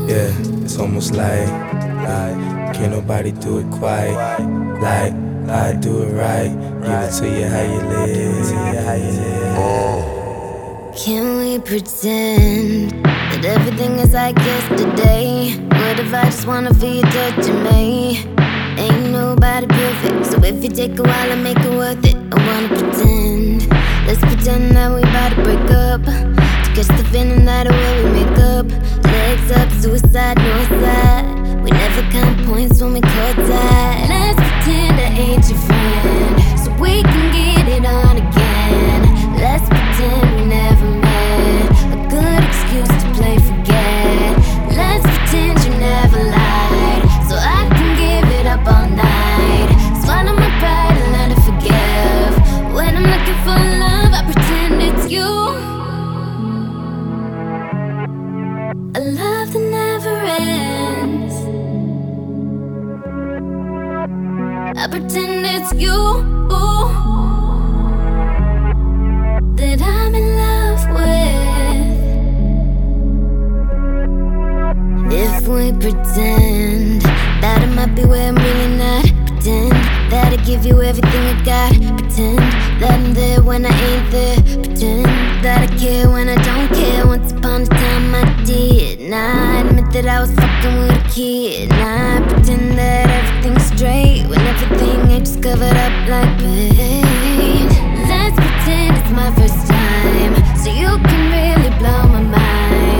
Yeah, 0.07 0.29
it's 0.63 0.77
almost 0.77 1.15
like, 1.15 1.49
like, 1.49 2.75
can't 2.75 2.91
nobody 2.91 3.31
do 3.31 3.57
it 3.57 3.71
quite 3.71 4.13
like 4.79 5.13
I 5.49 5.73
do 5.73 6.03
it 6.03 6.11
right. 6.13 6.74
Give 6.85 6.93
it 6.93 7.11
to 7.13 7.27
you 7.27 7.47
how 7.47 7.63
you 7.63 7.81
live. 7.81 8.45
How 8.85 8.93
you 8.93 9.11
live. 9.11 10.95
Can 10.95 11.25
we 11.39 11.57
pretend 11.57 13.03
that 13.03 13.43
everything 13.43 13.93
is 13.97 14.13
like 14.13 14.37
yesterday? 14.37 15.55
What 15.65 15.99
if 15.99 16.13
I 16.13 16.25
just 16.25 16.45
wanna 16.45 16.75
feel 16.75 16.97
you 16.97 17.01
touching 17.01 17.63
me? 17.63 18.23
Ain't 18.77 19.09
nobody 19.09 19.65
perfect, 19.65 20.27
so 20.27 20.37
if 20.43 20.63
you 20.63 20.69
take 20.69 20.99
a 20.99 21.01
while 21.01 21.31
and 21.31 21.43
make 21.43 21.57
it 21.57 21.71
worth 21.71 22.05
it, 22.05 22.17
I 22.31 22.37
wanna 22.47 22.67
pretend. 22.67 23.67
Let's 24.05 24.19
pretend 24.19 24.75
that 24.75 24.93
we 24.93 25.01
about 25.01 25.29
to 25.29 25.41
break 25.41 25.71
up. 25.71 26.03
To 26.05 26.69
catch 26.75 26.87
the 26.99 27.03
feeling 27.11 27.45
that 27.45 27.67
way 27.67 28.03
we 28.03 28.09
make 28.11 28.37
up. 28.37 28.67
Legs 29.05 29.51
up, 29.57 29.71
suicide, 29.81 30.37
no 30.37 30.63
side. 30.83 31.25
We 31.63 31.71
never 31.71 32.03
count 32.11 32.45
points 32.45 32.79
when 32.79 32.93
we 32.93 33.01
cut 33.01 33.37
that. 33.37 34.05
Let's 34.07 34.37
pretend 34.37 34.99
I 34.99 35.09
ain't 35.17 35.49
your 35.49 35.57
friend, 35.65 36.44
we 36.85 37.01
can 37.01 37.25
get 37.33 37.67
it 37.67 37.85
on 37.85 38.17
again. 38.17 38.44
Pretend 64.95 65.45
it's 65.45 65.73
you 65.73 66.23
that 69.57 69.81
I'm 69.81 70.15
in 70.15 70.27
love 70.37 70.83
with. 70.95 71.91
If 75.11 75.47
we 75.49 75.73
pretend 75.73 77.01
that 77.41 77.61
I 77.61 77.65
might 77.75 77.93
be 77.93 78.05
where 78.05 78.29
I'm 78.29 78.37
really 78.37 78.77
not, 78.77 79.03
pretend 79.27 79.73
that 80.11 80.31
I 80.31 80.37
give 80.45 80.65
you 80.65 80.81
everything 80.81 81.25
I 81.27 81.43
got, 81.43 81.73
pretend 81.99 82.39
that 82.79 82.91
I'm 82.93 83.13
there 83.13 83.43
when 83.43 83.65
I 83.65 83.73
ain't 83.89 84.11
there, 84.11 84.37
pretend 84.63 85.05
that 85.43 85.69
I 85.69 85.75
care 85.77 86.09
when 86.09 86.29
I 86.29 86.35
don't 86.35 86.69
care. 86.73 87.05
Once 87.05 87.33
upon 87.33 87.63
a 87.63 87.65
time 87.65 88.15
I 88.15 88.43
did 88.45 89.01
not 89.01 89.64
that 89.95 90.07
I 90.07 90.19
was 90.19 90.31
fucking 90.31 90.77
with 90.77 90.91
a 90.91 91.09
kid. 91.09 91.69
Now 91.69 92.17
I 92.17 92.27
pretend 92.27 92.77
that 92.77 93.07
everything's 93.09 93.63
straight 93.63 94.27
when 94.27 94.41
everything 94.41 94.99
ain't 95.09 95.25
just 95.25 95.41
covered 95.41 95.71
up 95.71 96.09
like 96.09 96.37
pain. 96.37 97.69
Let's 98.03 98.35
pretend 98.35 98.97
it's 98.97 99.11
my 99.11 99.31
first 99.39 99.67
time, 99.71 100.35
so 100.57 100.69
you 100.69 100.91
can 101.07 101.21
really 101.31 101.71
blow 101.79 102.03
my 102.11 102.21
mind. 102.21 102.94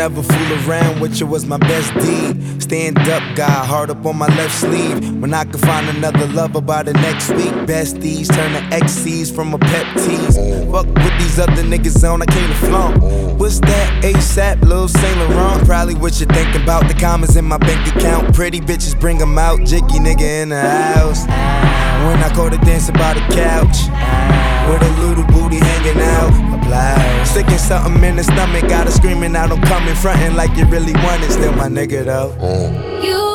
Never 0.00 0.22
fool 0.22 0.52
around 0.66 0.98
with 0.98 1.20
you 1.20 1.26
was 1.26 1.44
my 1.44 1.58
best 1.58 1.92
deed. 1.96 2.62
Stand 2.62 2.96
up 3.00 3.22
guy, 3.36 3.66
hard 3.66 3.90
up 3.90 4.06
on 4.06 4.16
my 4.16 4.28
left 4.38 4.58
sleeve. 4.58 4.98
When 5.20 5.34
I 5.34 5.44
could 5.44 5.60
find 5.60 5.86
another 5.90 6.26
lover 6.28 6.62
by 6.62 6.82
the 6.82 6.94
next 6.94 7.28
week. 7.28 7.52
Besties 7.68 8.32
turn 8.34 8.52
to 8.52 8.62
XCs 8.78 9.30
from 9.30 9.52
a 9.52 9.58
pep 9.58 9.86
tease. 9.96 10.36
Fuck 10.72 10.86
with 10.86 11.14
these 11.18 11.38
other 11.38 11.62
niggas 11.72 12.02
on, 12.10 12.22
I 12.22 12.24
came 12.24 12.48
to 12.48 12.54
flaunt. 12.54 13.02
What's 13.38 13.60
that 13.60 14.02
ASAP, 14.02 14.62
Lil 14.62 14.88
Saint 14.88 15.18
Laurent? 15.18 15.66
Probably 15.66 15.96
what 15.96 16.18
you 16.18 16.24
think 16.24 16.54
about 16.54 16.88
the 16.88 16.94
commas 16.94 17.36
in 17.36 17.44
my 17.44 17.58
bank 17.58 17.86
account. 17.94 18.34
Pretty 18.34 18.60
bitches 18.62 18.98
bring 18.98 19.18
them 19.18 19.36
out, 19.36 19.58
jiggy 19.66 19.98
nigga 20.06 20.42
in 20.42 20.48
the 20.48 20.62
house. 20.62 21.26
When 21.26 22.22
I 22.24 22.32
call 22.34 22.48
the 22.48 22.56
dance 22.56 22.90
by 22.90 23.12
the 23.12 23.20
couch. 23.34 24.49
With 24.70 24.82
a 24.82 24.90
little 25.00 25.24
booty 25.24 25.56
hanging 25.56 26.00
out, 26.00 26.30
a 26.54 26.58
blouse. 26.64 27.30
Sticking 27.30 27.58
something 27.58 28.04
in 28.04 28.14
the 28.14 28.22
stomach, 28.22 28.68
got 28.68 28.86
her 28.86 28.92
screaming 28.92 29.34
out, 29.34 29.50
I'm 29.50 29.60
coming, 29.62 29.96
frontin' 29.96 30.36
like 30.36 30.56
you 30.56 30.64
really 30.66 30.92
want 30.92 31.24
it. 31.24 31.32
Still 31.32 31.52
my 31.54 31.66
nigga 31.66 32.04
though. 32.04 32.36
Mm. 32.38 33.02
You 33.02 33.29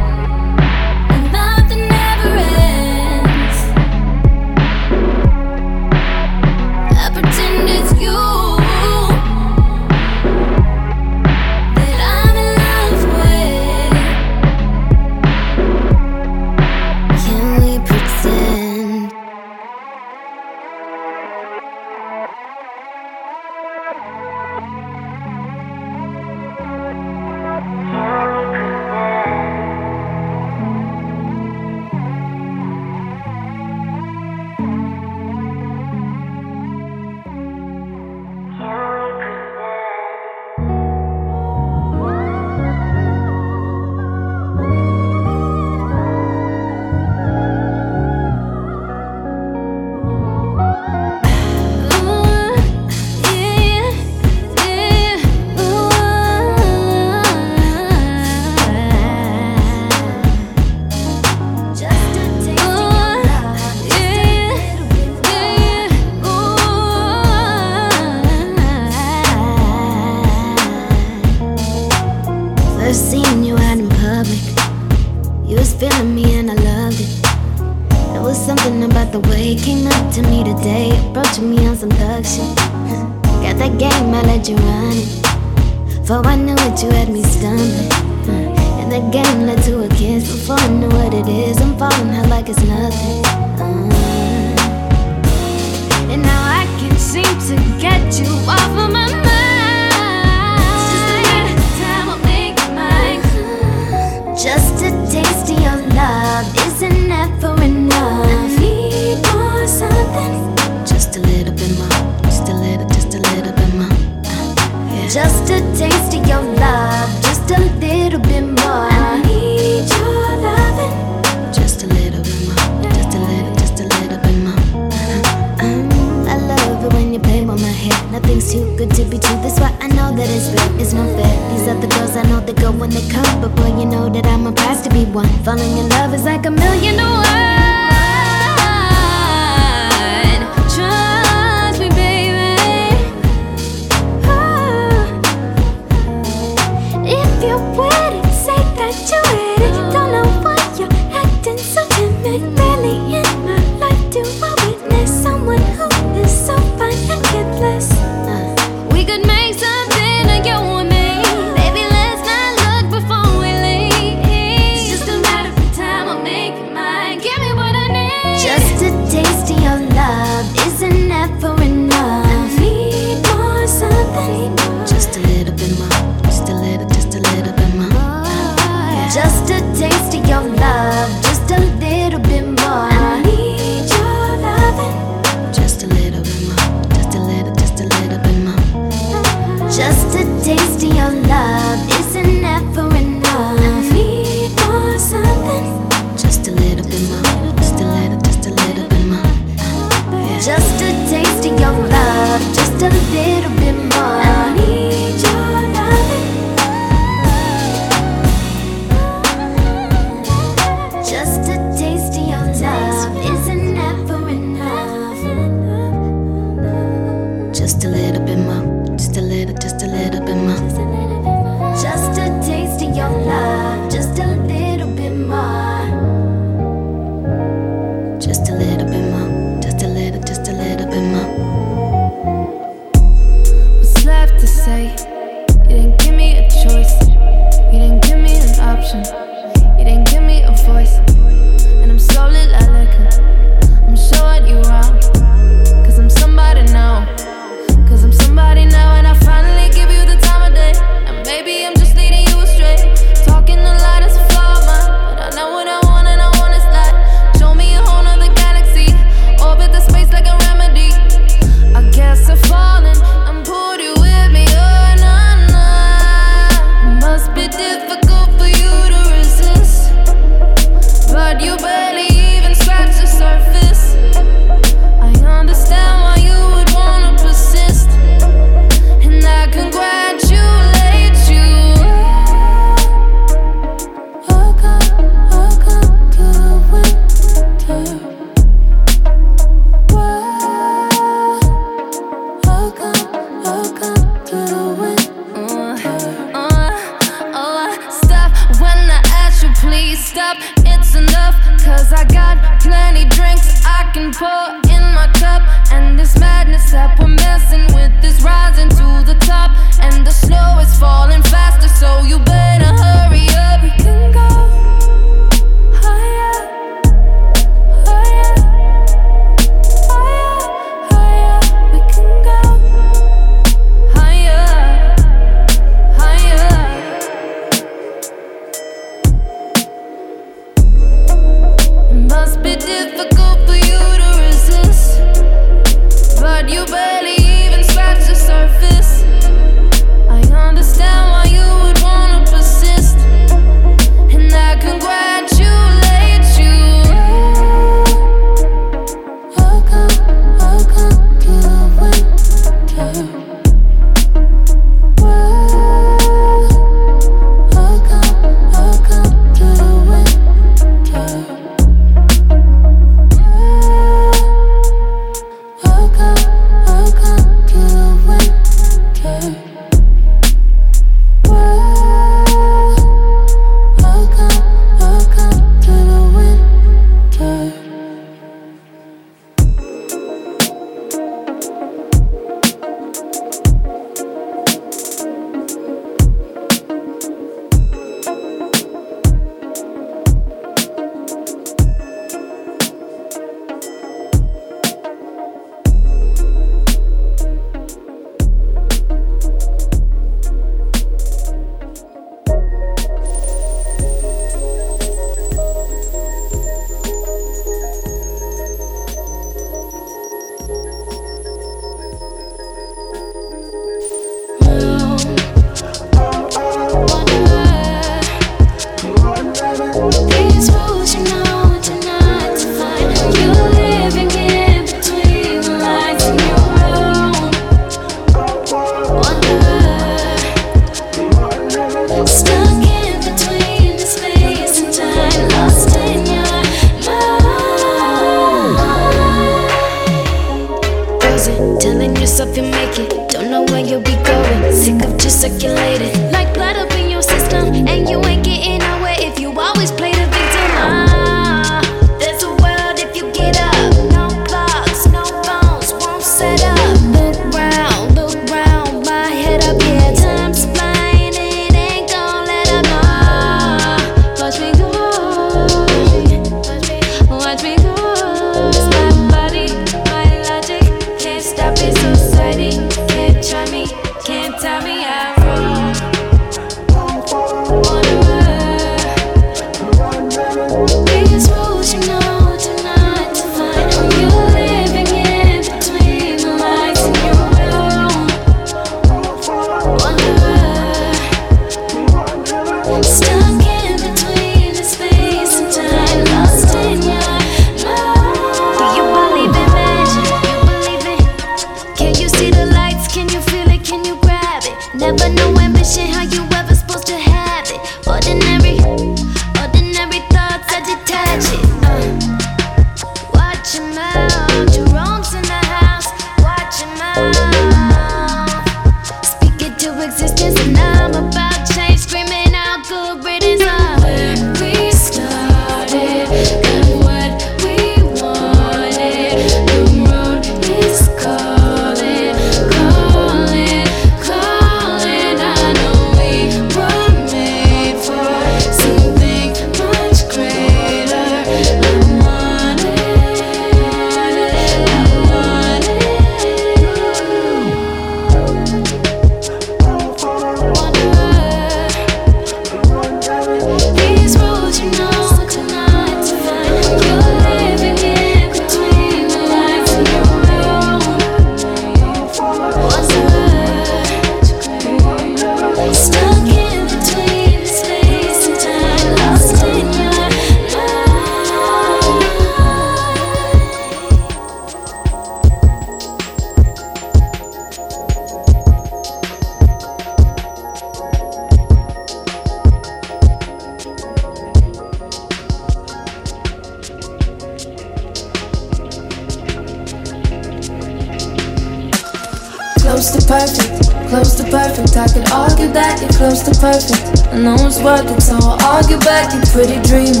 you 598.72 598.78
back, 598.78 599.12
you 599.12 599.20
pretty 599.32 599.60
dreamer, 599.68 600.00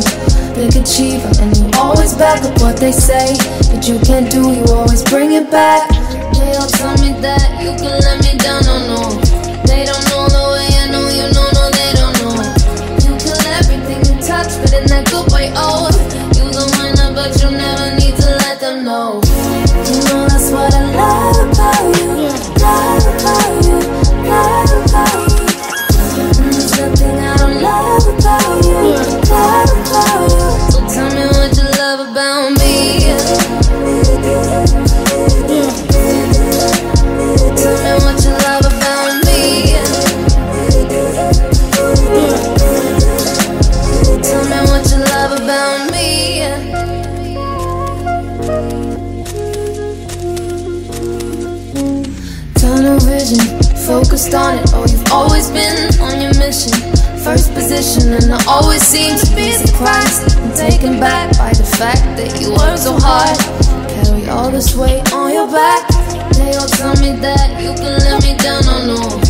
big 0.54 0.74
achiever, 0.74 1.28
and 1.42 1.54
you 1.56 1.68
always 1.76 2.14
back 2.14 2.42
up 2.42 2.58
what 2.60 2.76
they 2.78 2.90
say 2.90 3.36
that 3.68 3.86
you 3.86 3.98
can't 4.00 4.30
do. 4.30 4.50
You 4.50 4.64
always 4.72 5.02
bring 5.02 5.32
it 5.32 5.50
back. 5.50 5.90
They 6.32 6.56
all 6.56 6.68
tell 6.68 6.96
me 6.96 7.12
that 7.20 7.60
you 7.60 7.76
can 7.76 8.00
let 8.00 8.24
me 8.24 8.38
down, 8.38 8.62
oh 8.64 8.80
no 8.88 9.18
no. 9.18 9.21
position, 57.72 58.12
and 58.12 58.32
I 58.32 58.44
always 58.46 58.82
seem 58.82 59.18
to 59.18 59.34
be 59.34 59.52
surprised. 59.52 60.36
I'm 60.38 60.52
taken 60.54 61.00
back 61.00 61.36
by 61.38 61.52
the 61.52 61.64
fact 61.64 62.04
that 62.16 62.40
you 62.40 62.50
work 62.50 62.76
so 62.76 62.96
hard. 62.98 63.36
Carry 63.88 64.28
all 64.28 64.50
this 64.50 64.74
weight 64.76 65.12
on 65.12 65.32
your 65.32 65.46
back. 65.50 65.88
They 66.36 66.54
all 66.54 66.68
tell 66.68 66.94
me 67.00 67.12
that 67.20 67.60
you 67.62 67.72
can 67.74 67.98
let 68.04 68.22
me 68.22 68.36
down, 68.36 68.64
I 68.68 68.86
know. 68.86 69.21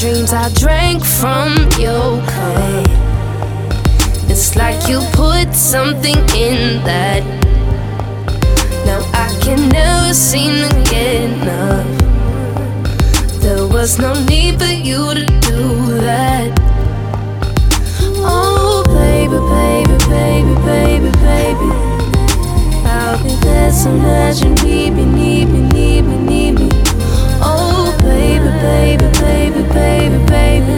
dreams 0.00 0.32
I 0.32 0.48
drank 0.54 1.04
from 1.04 1.52
your 1.78 2.24
cup. 2.24 2.86
It's 4.30 4.56
like 4.56 4.88
you 4.88 4.98
put 5.12 5.54
something 5.54 6.16
in 6.34 6.82
that. 6.84 7.22
Now 8.86 9.00
I 9.12 9.28
can 9.42 9.68
never 9.68 10.14
seem 10.14 10.66
to 10.66 10.90
get 10.90 11.20
enough. 11.30 11.86
There 13.42 13.66
was 13.66 13.98
no 13.98 14.14
need 14.24 14.58
for 14.58 14.72
you 14.72 15.12
to 15.12 15.26
do 15.26 16.00
that. 16.00 16.50
Oh, 18.24 18.82
baby, 18.86 19.36
baby, 19.52 19.96
baby, 20.08 20.54
baby, 20.64 21.10
baby. 21.20 21.70
I'll 22.88 23.22
be 23.22 23.34
there 23.44 23.70
soon 23.70 24.00
as 24.00 24.42
you 24.42 24.54
need 24.64 24.94
baby, 29.72 30.18
baby. 30.26 30.76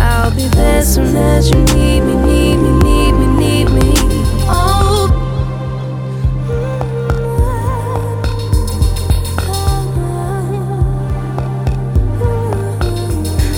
I'll 0.00 0.30
be 0.34 0.48
there 0.48 0.82
soon 0.82 1.16
as 1.16 1.50
you 1.50 1.58
need 1.74 2.00
me, 2.00 2.14
need 2.14 2.56
me, 2.56 2.70
need 2.82 3.12
me, 3.12 3.26
need 3.36 3.70
me. 3.70 3.92
Oh. 4.48 5.12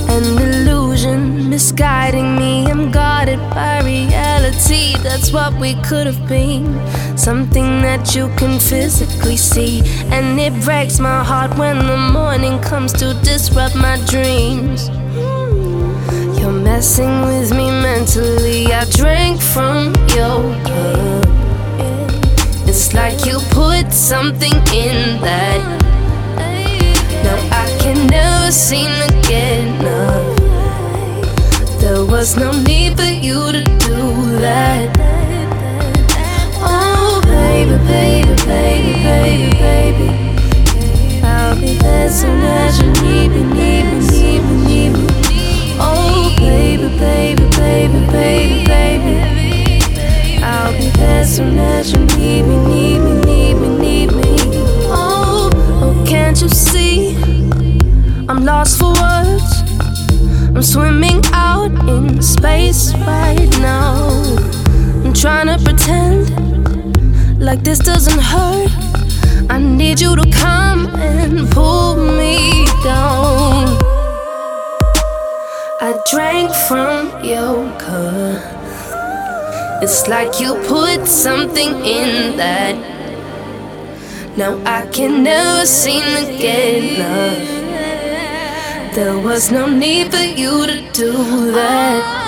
An 0.08 0.24
illusion 0.38 1.48
misguiding 1.48 2.36
me. 2.36 2.66
I'm 2.70 2.90
guarded 2.90 3.40
by 3.50 3.80
reality. 3.82 4.96
That's 5.02 5.32
what 5.32 5.54
we 5.60 5.74
could 5.82 6.06
have 6.06 6.26
been 6.28 6.64
something 7.18 7.82
that 7.82 8.14
you 8.14 8.28
can 8.36 8.60
physically 8.60 9.36
see. 9.36 9.82
And 10.10 10.38
it 10.38 10.52
breaks 10.64 11.00
my 11.00 11.24
heart 11.24 11.56
when 11.58 11.78
the 11.78 11.96
morning 11.96 12.60
comes 12.60 12.92
to 12.94 13.14
disrupt 13.24 13.74
my 13.74 13.96
dreams. 14.06 14.88
You're 16.38 16.52
messing 16.52 17.22
with 17.22 17.50
me 17.52 17.70
mentally. 17.70 18.72
I 18.72 18.84
drank 18.90 19.40
from 19.40 19.92
your 20.14 20.40
cup. 20.64 21.26
It's 22.68 22.94
like 22.94 23.26
you 23.26 23.38
put 23.50 23.92
something 23.92 24.54
in 24.72 25.20
that. 25.20 25.60
Now 27.24 27.38
I 27.50 27.66
can 27.80 28.06
never 28.06 28.52
seem 28.52 28.90
to 29.02 29.28
get 29.28 29.66
enough. 29.66 30.38
There 31.80 32.04
was 32.04 32.36
no 32.36 32.52
need 32.62 32.96
for 32.96 33.04
you 33.04 33.52
to 33.52 33.64
do 33.64 34.38
that 34.38 35.17
baby, 37.64 37.76
baby, 37.86 38.34
baby, 38.46 38.92
baby, 39.02 39.50
baby. 39.58 40.08
I'll 41.24 41.56
be 41.60 41.74
there 41.74 42.08
soon 42.08 42.40
as 42.40 42.80
you 42.80 42.86
need 43.02 43.30
me, 43.30 43.42
need 43.42 43.84
me, 43.84 43.98
need 44.10 44.40
me, 44.42 44.66
need 44.66 44.92
me. 44.92 45.06
Oh, 45.80 46.32
baby, 46.38 46.88
baby, 46.98 47.42
baby, 47.56 48.06
baby, 48.12 48.64
baby. 48.64 50.40
I'll 50.40 50.72
be 50.72 50.90
there 50.90 51.24
you 51.24 52.04
need 52.16 52.42
me, 52.42 52.56
need 52.68 52.98
me, 52.98 53.20
need 53.22 53.54
me, 53.54 53.78
need 53.78 54.12
me. 54.12 54.36
Oh, 54.90 55.50
oh, 55.82 56.04
can't 56.06 56.40
you 56.40 56.48
see? 56.48 57.16
I'm 58.28 58.44
lost 58.44 58.78
for 58.78 58.92
words. 58.92 59.62
I'm 60.54 60.62
swimming 60.62 61.22
out 61.32 61.72
in 61.88 62.22
space 62.22 62.94
right 62.98 63.50
now. 63.58 64.36
I'm 65.04 65.12
trying 65.12 65.46
to 65.46 65.58
pretend 65.64 66.47
like 67.38 67.62
this 67.62 67.78
doesn't 67.78 68.18
hurt. 68.18 68.70
I 69.48 69.58
need 69.58 70.00
you 70.00 70.16
to 70.16 70.30
come 70.30 70.86
and 70.96 71.48
pull 71.50 71.96
me 71.96 72.66
down. 72.82 73.78
I 75.80 75.94
drank 76.10 76.52
from 76.66 77.24
your 77.24 77.70
cup. 77.78 78.42
It's 79.82 80.08
like 80.08 80.40
you 80.40 80.54
put 80.66 81.06
something 81.06 81.68
in 81.84 82.36
that. 82.36 82.76
Now 84.36 84.60
I 84.64 84.86
can 84.88 85.22
never 85.22 85.64
seem 85.64 86.02
to 86.02 86.36
get 86.38 86.82
enough. 86.82 87.58
There 88.94 89.18
was 89.18 89.52
no 89.52 89.66
need 89.68 90.10
for 90.10 90.16
you 90.18 90.66
to 90.66 90.92
do 90.92 91.52
that. 91.52 92.27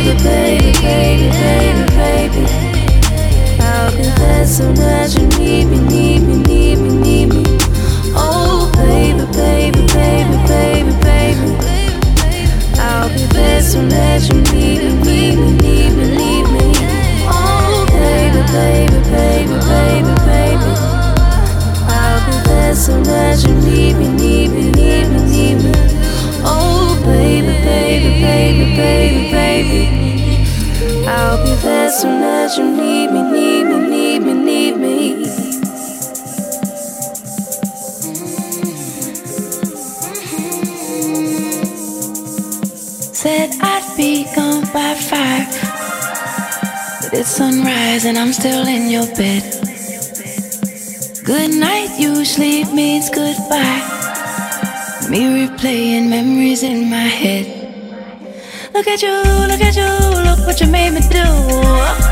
Baby, 0.00 0.16
baby, 0.24 0.72
baby, 0.80 1.28
baby, 1.30 1.84
baby. 1.90 2.44
As 4.40 5.14
you 5.14 5.26
need 5.38 5.66
me, 5.66 5.78
need 5.78 6.20
me, 6.22 6.36
need 6.36 6.78
me, 6.78 6.88
need 6.88 7.28
me. 7.28 7.42
Oh, 8.16 8.72
baby, 8.76 9.26
baby, 9.36 9.86
baby, 9.92 10.36
baby, 10.48 10.92
baby. 11.02 11.48
As 13.36 13.74
you 13.74 14.40
need 14.54 14.80
me, 14.84 14.92
need 15.04 15.36
me, 15.36 15.52
need 15.60 15.92
me, 15.92 16.04
need 16.16 16.46
me. 16.48 16.72
Oh, 17.28 17.84
baby, 17.90 18.40
baby, 18.52 18.98
baby, 19.10 19.54
baby, 19.68 20.14
baby 20.24 20.80
soon 22.74 23.06
as 23.06 23.44
you 23.44 23.52
need 23.52 23.96
me, 23.98 24.08
need 24.08 24.48
me, 24.48 24.70
need 24.70 25.08
me. 25.10 25.19
Baby, 27.04 27.54
baby, 27.64 28.20
baby, 28.20 28.76
baby, 28.76 29.30
baby. 29.30 31.06
I'll 31.06 31.44
be 31.44 31.54
there 31.62 31.90
soon 31.90 32.22
as 32.22 32.58
you 32.58 32.64
need 32.64 33.10
me, 33.10 33.22
need 33.32 33.64
me, 33.64 33.78
need 33.88 34.18
me, 34.22 34.34
need 34.34 34.76
me. 34.76 35.24
Said 43.12 43.50
I'd 43.60 43.94
be 43.96 44.24
gone 44.34 44.64
by 44.72 44.94
five, 44.94 45.48
but 47.02 47.12
it's 47.12 47.28
sunrise 47.28 48.04
and 48.06 48.18
I'm 48.18 48.32
still 48.32 48.66
in 48.66 48.90
your 48.90 49.06
bed. 49.14 49.42
Good 51.24 51.50
night 51.50 51.98
usually 51.98 52.64
means 52.72 53.10
goodbye. 53.10 53.99
Me 55.10 55.44
replaying 55.44 56.08
memories 56.08 56.62
in 56.62 56.88
my 56.88 57.08
head. 57.20 57.44
Look 58.72 58.86
at 58.86 59.02
you, 59.02 59.10
look 59.48 59.60
at 59.60 59.74
you, 59.74 60.22
look 60.22 60.46
what 60.46 60.60
you 60.60 60.68
made 60.68 60.92
me 60.92 61.00
do. 61.00 62.09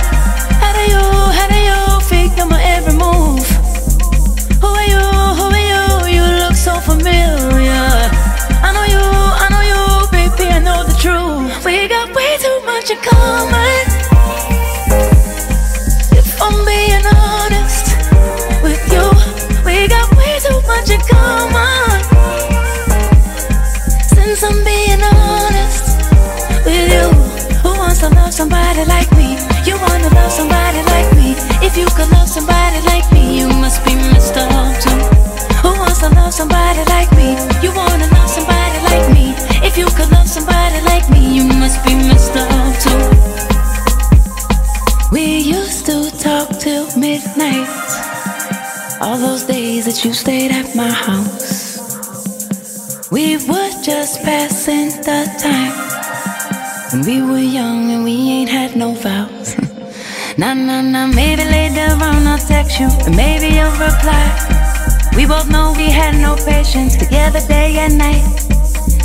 Together 66.73 67.41
day 67.49 67.79
and 67.79 67.97
night. 67.97 68.23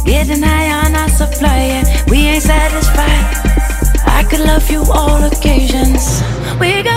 Getting 0.04 0.44
high 0.44 0.86
on 0.86 0.94
our 0.96 1.08
supply, 1.08 1.80
and 1.80 2.12
we 2.12 2.18
ain't 2.28 2.44
satisfied. 2.44 3.24
I 4.06 4.26
could 4.30 4.42
love 4.42 4.70
you 4.70 4.84
all 4.92 5.24
occasions. 5.24 6.22
We 6.60 6.84
got 6.84 6.93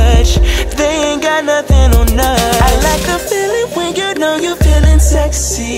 touch. 0.00 0.30
They 0.78 0.94
ain't 1.06 1.22
got 1.22 1.44
nothing 1.44 1.88
on 2.00 2.08
us. 2.18 2.54
I 2.68 2.72
like 2.88 3.02
the 3.10 3.18
feeling 3.28 3.68
when 3.76 3.90
you 4.00 4.08
know 4.20 4.34
you're 4.44 4.62
feeling 4.68 5.00
sexy. 5.14 5.76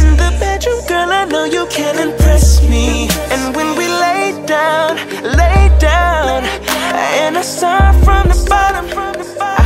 In 0.00 0.08
the 0.22 0.30
bedroom, 0.40 0.80
girl, 0.90 1.10
I 1.20 1.24
know 1.32 1.44
you 1.56 1.64
can 1.76 1.94
impress 2.06 2.46
me. 2.72 3.08
And 3.32 3.42
when 3.56 3.68
we 3.78 3.86
lay 4.04 4.24
down, 4.46 4.90
lay 5.40 5.62
down, 5.78 6.38
and 7.22 7.32
I 7.42 7.44
start 7.56 7.94
from 8.04 8.22
the 8.32 8.38
bottom, 8.52 8.84
I 9.40 9.65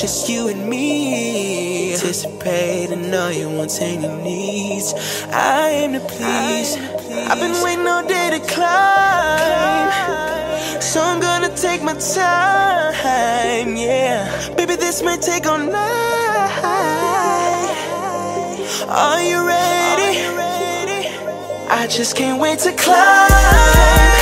just 0.00 0.28
you 0.28 0.46
and 0.46 0.68
me. 0.70 1.92
Anticipating 1.92 3.12
all 3.12 3.32
your 3.32 3.50
wants 3.50 3.80
and 3.80 4.02
your 4.02 4.16
needs. 4.22 4.94
I 5.32 5.70
aim 5.70 5.92
to 5.94 6.00
please. 6.00 6.76
I've 7.28 7.40
been 7.40 7.60
waiting 7.64 7.86
all 7.86 8.06
day 8.06 8.30
to 8.30 8.38
climb. 8.46 9.90
So 10.80 11.02
I'm 11.02 11.20
gonna 11.20 11.52
take 11.56 11.82
my 11.82 11.94
time, 11.94 13.76
yeah. 13.76 14.54
Baby, 14.56 14.76
this 14.76 15.02
may 15.02 15.16
take 15.16 15.46
all 15.46 15.58
night. 15.58 15.74
Are 18.88 19.22
you 19.22 19.44
ready? 19.46 21.08
I 21.70 21.86
just 21.88 22.14
can't 22.16 22.40
wait 22.40 22.60
to 22.60 22.72
climb, 22.72 24.17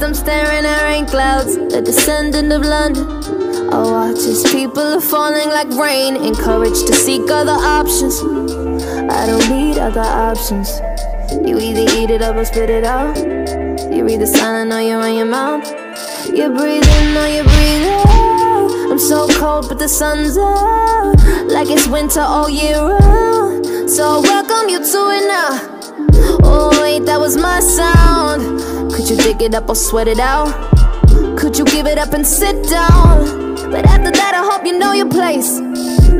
August, 0.00 0.02
I'm 0.02 0.26
staring 0.26 0.64
at 0.64 0.82
rain 0.82 1.06
clouds, 1.06 1.56
a 1.56 1.82
descendant 1.82 2.52
of 2.52 2.62
London. 2.62 3.06
I 3.72 3.82
watch 3.82 4.18
as 4.18 4.42
people 4.50 4.82
are 4.82 5.00
falling 5.00 5.48
like 5.48 5.68
rain, 5.70 6.16
encouraged 6.16 6.86
to 6.86 6.94
seek 6.94 7.30
other 7.30 7.52
options. 7.52 8.20
I 9.10 9.26
don't 9.26 9.48
need 9.50 9.78
other 9.78 10.00
options. 10.00 10.80
You 11.46 11.58
either 11.58 11.84
eat 11.98 12.10
it 12.10 12.22
up 12.22 12.36
or 12.36 12.44
spit 12.44 12.70
it 12.70 12.84
out. 12.84 13.16
You're 13.92 14.08
either 14.08 14.26
silent 14.26 14.72
or 14.72 14.80
you 14.80 14.96
run 14.96 15.16
your 15.16 15.26
mouth. 15.26 15.66
You 16.28 16.48
breathe 16.48 16.88
in 16.98 17.16
or 17.16 17.28
you 17.28 17.42
breathe 17.42 17.86
out. 17.86 18.90
I'm 18.90 18.98
so 18.98 19.28
cold, 19.38 19.68
but 19.68 19.78
the 19.78 19.88
sun's 19.88 20.38
out. 20.38 21.14
Like 21.48 21.68
it's 21.70 21.86
winter 21.86 22.20
all 22.20 22.48
year 22.48 22.80
round. 22.80 23.90
So 23.90 24.22
welcome 24.22 24.68
you 24.68 24.78
to 24.78 25.00
it 25.16 25.26
now. 25.28 25.80
Oh, 26.42 26.70
wait, 26.80 27.04
that 27.06 27.20
was 27.20 27.36
my 27.36 27.60
sound. 27.60 28.69
Could 29.00 29.08
you 29.08 29.16
dig 29.16 29.40
it 29.40 29.54
up 29.54 29.66
or 29.66 29.74
sweat 29.74 30.08
it 30.08 30.20
out? 30.20 30.52
Could 31.38 31.56
you 31.56 31.64
give 31.64 31.86
it 31.86 31.96
up 31.96 32.12
and 32.12 32.26
sit 32.26 32.68
down? 32.68 33.56
But 33.70 33.86
after 33.86 34.10
that, 34.10 34.34
I 34.34 34.44
hope 34.44 34.66
you 34.66 34.78
know 34.78 34.92
your 34.92 35.08
place. 35.08 35.58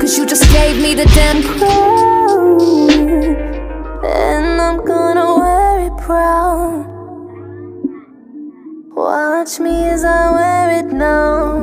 Cause 0.01 0.17
you 0.17 0.25
just 0.25 0.51
gave 0.51 0.81
me 0.81 0.95
the 0.95 1.05
damn 1.05 1.43
crown. 1.43 2.59
And 4.03 4.59
I'm 4.63 4.83
gonna 4.83 5.35
wear 5.37 5.81
it 5.89 5.97
proud. 5.99 6.87
Watch 8.97 9.61
me 9.61 9.85
as 9.85 10.03
I 10.03 10.31
wear 10.33 10.79
it 10.81 10.87
now. 10.91 11.61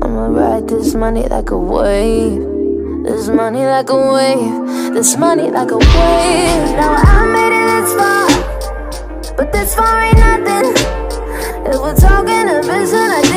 I'ma 0.00 0.26
ride 0.28 0.66
this 0.66 0.94
money 0.94 1.28
like 1.28 1.50
a 1.50 1.58
wave. 1.58 2.40
This 3.04 3.28
money 3.28 3.66
like 3.66 3.90
a 3.90 4.12
wave. 4.12 4.94
This 4.94 5.14
money 5.18 5.50
like 5.50 5.70
a 5.72 5.76
wave. 5.76 6.70
Now 6.80 6.94
I 6.96 7.26
made 7.26 7.52
it 7.52 7.66
this 7.80 7.94
far, 7.94 8.29
but 9.40 9.52
this 9.52 9.74
far 9.74 10.02
ain't 10.02 10.18
nothing. 10.18 10.68
If 11.64 11.80
we're 11.80 11.96
talking 11.96 12.46
ambition, 12.56 13.08
I 13.18 13.29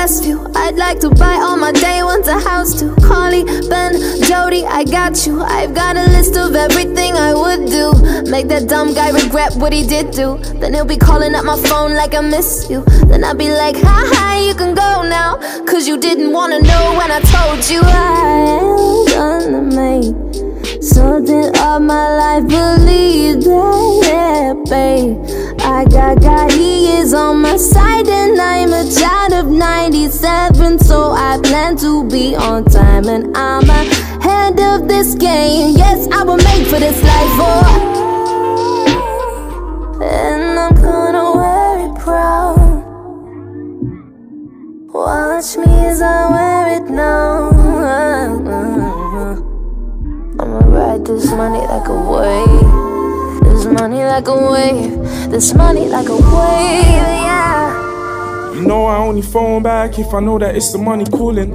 I'd 0.00 0.76
like 0.78 0.98
to 1.00 1.10
buy 1.10 1.34
all 1.34 1.58
my 1.58 1.72
day 1.72 2.02
ones 2.02 2.26
a 2.26 2.40
house 2.40 2.80
too. 2.80 2.96
Carly, 3.02 3.44
Ben, 3.68 3.92
Jody, 4.22 4.64
I 4.64 4.82
got 4.82 5.26
you. 5.26 5.42
I've 5.42 5.74
got 5.74 5.94
a 5.94 6.04
list 6.04 6.38
of 6.38 6.56
everything 6.56 7.12
I 7.16 7.34
would 7.34 7.66
do. 7.68 7.92
Make 8.30 8.48
that 8.48 8.66
dumb 8.66 8.94
guy 8.94 9.10
regret 9.10 9.54
what 9.56 9.74
he 9.74 9.86
did 9.86 10.10
do. 10.12 10.38
Then 10.58 10.72
he'll 10.72 10.86
be 10.86 10.96
calling 10.96 11.34
up 11.34 11.44
my 11.44 11.58
phone 11.68 11.92
like 11.92 12.14
I 12.14 12.22
miss 12.22 12.70
you. 12.70 12.82
Then 13.08 13.24
I'll 13.24 13.34
be 13.34 13.50
like, 13.50 13.76
hi, 13.76 14.04
hi, 14.16 14.40
you 14.40 14.54
can 14.54 14.74
go 14.74 15.02
now. 15.06 15.36
Cause 15.66 15.86
you 15.86 15.98
didn't 15.98 16.32
wanna 16.32 16.60
know 16.60 16.94
when 16.96 17.10
I 17.12 17.20
told 17.20 17.68
you 17.68 17.82
I 17.84 18.56
am 18.56 19.50
gonna 19.50 19.60
make 19.60 20.82
something 20.82 21.54
of 21.58 21.82
my 21.82 22.06
life. 22.22 22.48
Believe 22.48 23.44
that, 23.44 24.00
yeah, 24.08 24.54
babe. 24.64 25.49
I 25.70 25.84
got 25.84 26.20
God, 26.20 26.50
He 26.50 26.98
is 26.98 27.14
on 27.14 27.42
my 27.42 27.56
side, 27.56 28.08
and 28.08 28.40
I'm 28.40 28.72
a 28.72 28.90
child 28.90 29.32
of 29.32 29.46
97. 29.46 30.80
So 30.80 31.12
I 31.12 31.38
plan 31.40 31.76
to 31.76 32.08
be 32.08 32.34
on 32.34 32.64
time, 32.64 33.06
and 33.06 33.36
I'm 33.36 33.70
ahead 33.70 34.58
of 34.58 34.88
this 34.88 35.14
game. 35.14 35.76
Yes, 35.76 36.08
I 36.10 36.24
will 36.24 36.38
make 36.38 36.66
for 36.66 36.80
this 36.80 37.00
life, 37.04 37.36
oh. 37.38 37.62
And 40.02 40.58
I'm 40.58 40.74
gonna 40.74 41.36
wear 41.38 41.78
it 41.86 41.94
proud. 42.00 42.58
Watch 44.92 45.56
me 45.56 45.72
as 45.86 46.02
I 46.02 46.30
wear 46.34 46.66
it 46.78 46.90
now. 46.90 47.50
I'ma 50.40 50.58
ride 50.66 51.06
this 51.06 51.30
money 51.30 51.60
like 51.60 51.88
a 51.88 52.00
wave. 52.10 52.89
Money 53.72 54.04
like 54.04 54.28
a 54.28 54.50
wave. 54.50 55.30
This 55.30 55.54
money 55.54 55.88
like 55.88 56.08
a 56.08 56.14
wave, 56.16 56.24
yeah. 56.24 58.52
You 58.54 58.62
know 58.62 58.86
I 58.86 58.96
only 58.96 59.22
phone 59.22 59.62
back 59.62 59.98
if 59.98 60.12
I 60.12 60.20
know 60.20 60.38
that 60.38 60.56
it's 60.56 60.72
the 60.72 60.78
money 60.78 61.04
calling. 61.04 61.50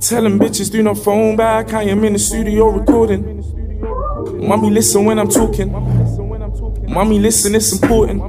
Tell 0.00 0.22
them 0.22 0.38
bitches 0.38 0.70
do 0.70 0.82
not 0.82 0.98
phone 0.98 1.36
back, 1.36 1.72
I 1.72 1.84
am 1.84 2.04
in 2.04 2.14
the 2.14 2.18
studio 2.18 2.68
recording. 2.68 3.38
Mommy, 4.46 4.70
listen 4.70 5.04
when 5.04 5.18
I'm 5.18 5.28
talking. 5.28 5.70
Mommy, 6.88 7.18
listen, 7.20 7.54
it's 7.54 7.72
important. 7.72 8.20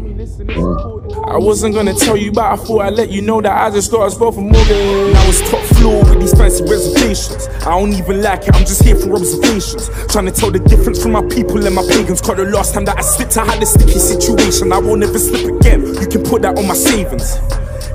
I 1.27 1.37
wasn't 1.37 1.73
gonna 1.73 1.93
tell 1.93 2.15
you, 2.17 2.31
but 2.31 2.45
I 2.45 2.55
thought 2.55 2.81
I'd 2.81 2.93
let 2.93 3.09
you 3.09 3.21
know 3.21 3.41
that 3.41 3.51
I 3.51 3.69
just 3.71 3.91
got 3.91 4.03
us 4.03 4.15
both 4.15 4.37
a 4.37 4.41
mortgage. 4.41 5.15
I 5.15 5.27
was 5.27 5.41
top 5.49 5.63
floor 5.81 6.05
with 6.05 6.21
these 6.21 6.33
fancy 6.33 6.63
reservations. 6.63 7.49
I 7.65 7.73
don't 7.73 7.93
even 7.93 8.21
like 8.21 8.47
it, 8.47 8.55
I'm 8.55 8.65
just 8.65 8.83
here 8.83 8.95
for 8.95 9.13
observations. 9.13 9.89
Trying 10.07 10.27
to 10.29 10.31
tell 10.31 10.51
the 10.51 10.59
difference 10.59 11.01
from 11.01 11.11
my 11.11 11.25
people 11.25 11.65
and 11.65 11.73
my 11.73 11.81
pagans. 11.81 12.21
Cause 12.21 12.37
the 12.37 12.45
last 12.45 12.73
time 12.73 12.85
that 12.85 12.97
I 12.97 13.01
slipped, 13.01 13.37
I 13.37 13.45
had 13.45 13.61
a 13.61 13.65
sticky 13.65 13.99
situation. 13.99 14.71
I 14.71 14.79
won't 14.79 15.03
ever 15.03 15.17
slip 15.17 15.43
again. 15.49 15.81
You 15.81 16.07
can 16.07 16.23
put 16.23 16.43
that 16.43 16.57
on 16.57 16.67
my 16.67 16.75
savings. 16.75 17.37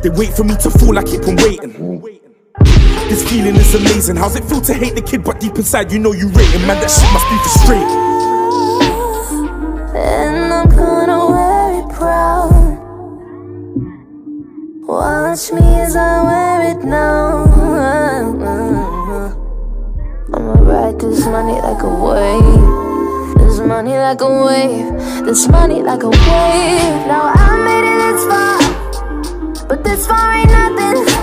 They 0.03 0.11
wait 0.11 0.34
for 0.34 0.45
me 0.45 0.57
to 0.59 0.70
fall, 0.70 0.99
I 0.99 1.03
keep 1.03 1.22
on 1.26 1.37
waiting. 1.37 2.03
This 3.09 3.22
feeling 3.30 3.55
is 3.55 3.74
amazing. 3.74 4.16
How's 4.16 4.34
it 4.34 4.45
feel 4.45 4.61
to 4.62 4.74
hate 4.74 4.97
the 4.97 5.03
kid, 5.03 5.22
but 5.22 5.39
deep 5.39 5.55
inside 5.55 5.93
you 5.93 6.01
know 6.01 6.12
you 6.12 6.28
rate 6.28 6.51
him? 6.51 6.66
Man, 6.66 6.80
that 6.82 6.91
shit 6.91 7.07
must 7.14 7.26
be 7.30 7.39
frustrating. 7.39 8.36
Watch 14.97 15.53
me 15.53 15.61
as 15.61 15.95
I 15.95 16.23
wear 16.25 16.71
it 16.71 16.83
now. 16.83 17.45
I'ma 20.33 20.53
ride 20.65 20.99
this 20.99 21.27
money 21.27 21.61
like 21.61 21.83
a 21.83 21.93
wave. 22.05 23.37
This 23.37 23.61
money 23.61 23.99
like 23.99 24.23
a 24.23 24.45
wave. 24.45 25.27
This 25.27 25.49
money 25.49 25.83
like 25.83 26.03
a 26.03 26.09
wave. 26.09 27.07
Now 27.13 27.31
I 27.35 27.59
made 27.67 27.85
it 27.93 27.99
this 28.09 28.25
far, 28.25 29.69
but 29.69 29.85
this 29.85 30.07
far 30.07 30.33
ain't 30.33 30.51
nothing. 30.51 31.16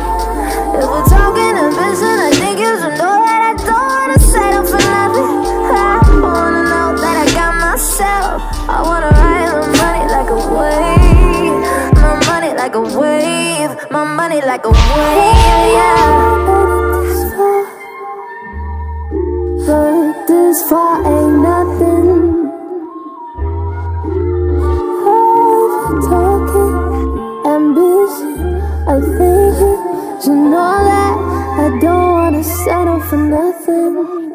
I 31.63 31.69
don't 31.79 32.11
wanna 32.11 32.43
settle 32.43 32.99
for 32.99 33.15
nothing. 33.15 34.33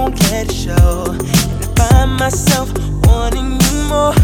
Won't 0.00 0.18
let 0.30 0.48
it 0.48 0.52
show. 0.52 1.04
And 1.10 1.62
I 1.62 1.68
find 1.76 2.12
myself 2.16 2.68
wanting 3.04 3.60
you 3.64 3.76
more. 3.92 4.14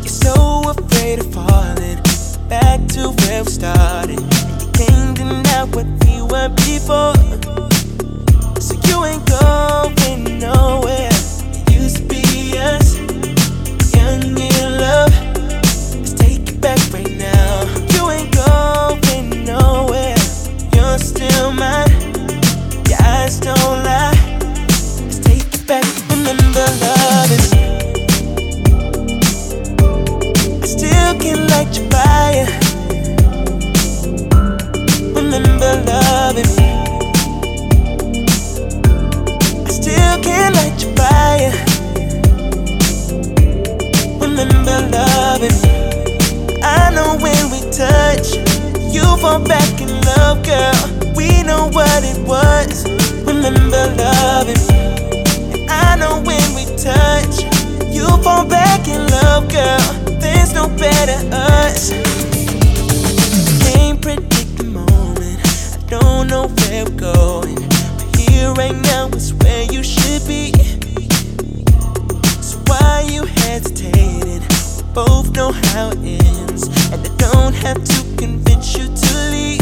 You're 0.00 0.18
so 0.26 0.62
afraid 0.70 1.18
of 1.18 1.30
falling 1.32 2.00
back 2.48 2.80
to 2.94 3.10
where 3.18 3.44
we 3.44 3.50
started. 3.50 4.20
You 4.60 4.68
can't 4.72 5.14
deny 5.16 5.64
what 5.74 5.86
we 6.04 6.22
were 6.22 6.48
before. 6.64 7.14
So 8.60 8.72
you 8.88 9.04
ain't 9.04 9.26
going 9.28 10.38
nowhere. 10.38 11.11
Fall 49.22 49.38
back 49.38 49.80
in 49.80 49.88
love, 50.00 50.42
girl. 50.44 51.14
We 51.14 51.44
know 51.44 51.68
what 51.70 52.02
it 52.02 52.18
was. 52.26 52.84
Remember 53.24 53.84
loving. 53.96 54.58
And 55.54 55.70
I 55.70 55.94
know 55.94 56.16
when 56.26 56.46
we 56.58 56.64
touch, 56.76 57.44
you 57.94 58.08
fall 58.24 58.44
back 58.44 58.88
in 58.88 59.06
love, 59.06 59.48
girl. 59.48 60.18
There's 60.18 60.52
no 60.54 60.66
better 60.76 61.18
us. 61.30 61.90
Can't 63.62 64.02
predict 64.02 64.58
the 64.58 64.64
moment. 64.64 65.38
I 65.76 65.78
don't 65.86 66.26
know 66.26 66.48
where 66.48 66.84
we're 66.84 66.98
going. 66.98 67.54
But 67.98 68.16
here 68.16 68.52
right 68.54 68.78
now 68.90 69.06
is 69.14 69.32
where 69.34 69.62
you 69.72 69.84
should 69.84 70.26
be. 70.26 70.52
So 72.42 72.58
why 72.66 73.06
you 73.08 73.22
hesitating? 73.26 74.42
We 74.78 74.82
both 74.92 75.30
know 75.36 75.52
how 75.52 75.90
it 75.90 76.24
ends, 76.24 76.66
and 76.90 77.06
I 77.06 77.16
don't 77.18 77.54
have 77.54 77.84
to 77.84 78.16
convince 78.16 78.51
you 78.78 78.86
to 78.94 79.30
leave. 79.30 79.61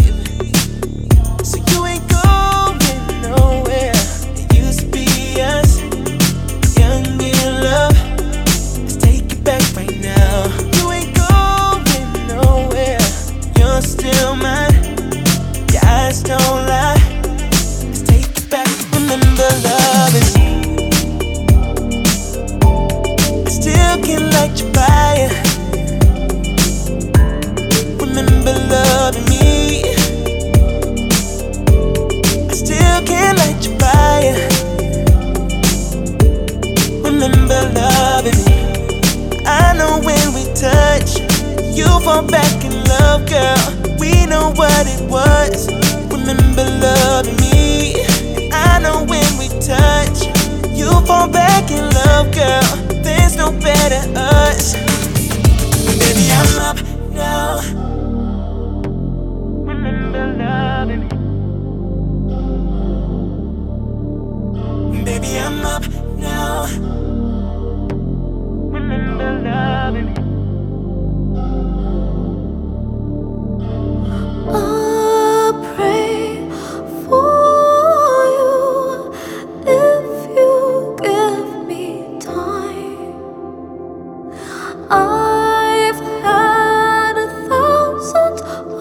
Fall 51.10 51.28
back 51.28 51.70
in 51.72 51.84
love, 51.98 52.26
girl. 52.32 52.68
There's 53.02 53.34
no 53.36 53.50
better 53.50 53.79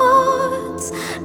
hearts. 0.10 1.19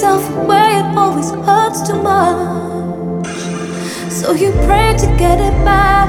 Yourself 0.00 0.30
away, 0.34 0.80
it 0.80 0.96
always 0.96 1.30
hurts 1.44 1.86
too 1.86 2.02
much. 2.02 3.26
So 4.10 4.32
you 4.32 4.50
pray 4.64 4.96
to 4.96 5.06
get 5.18 5.38
it 5.38 5.52
back. 5.62 6.08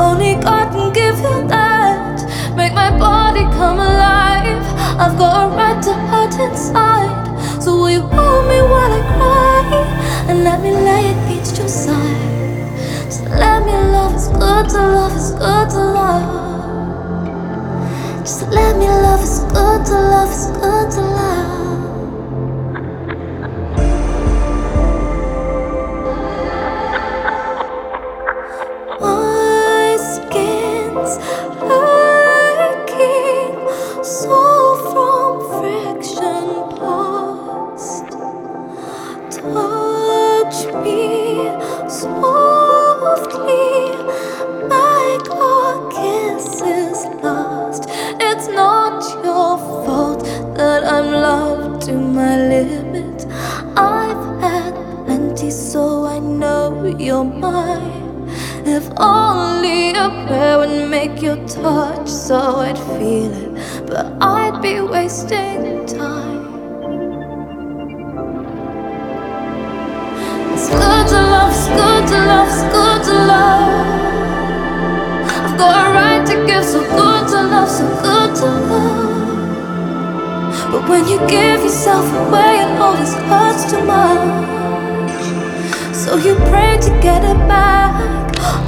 Only 0.00 0.34
God 0.34 0.72
can 0.72 0.92
give 0.92 1.18
you 1.18 1.46
that. 1.46 2.24
Make 2.56 2.74
my 2.74 2.90
body 2.98 3.42
come 3.54 3.78
alive. 3.78 4.62
I've 4.98 5.16
got 5.16 5.46
a 5.46 5.56
right 5.56 5.80
to 5.84 5.94
hurt 6.10 6.34
inside. 6.40 7.62
So 7.62 7.76
will 7.76 7.90
you 7.90 8.00
hold 8.00 8.48
me 8.48 8.60
while 8.62 8.92
I 8.92 9.02
cry? 9.14 10.26
And 10.28 10.42
let 10.42 10.60
me 10.60 10.72
lay 10.72 11.10
it 11.10 11.30
against 11.30 11.56
your 11.58 11.68
side. 11.68 12.72
Just 13.04 13.22
let 13.30 13.64
me 13.64 13.74
love, 13.94 14.14
it's 14.14 14.26
good 14.26 14.68
to 14.70 14.82
love, 14.96 15.14
it's 15.14 15.30
good 15.30 15.70
to 15.70 15.78
love. 15.78 16.42
Just 18.22 18.48
let 18.50 18.76
me 18.76 18.88
love, 18.88 19.20
it's 19.22 19.38
good 19.54 19.86
to 19.86 19.92
love, 19.92 20.32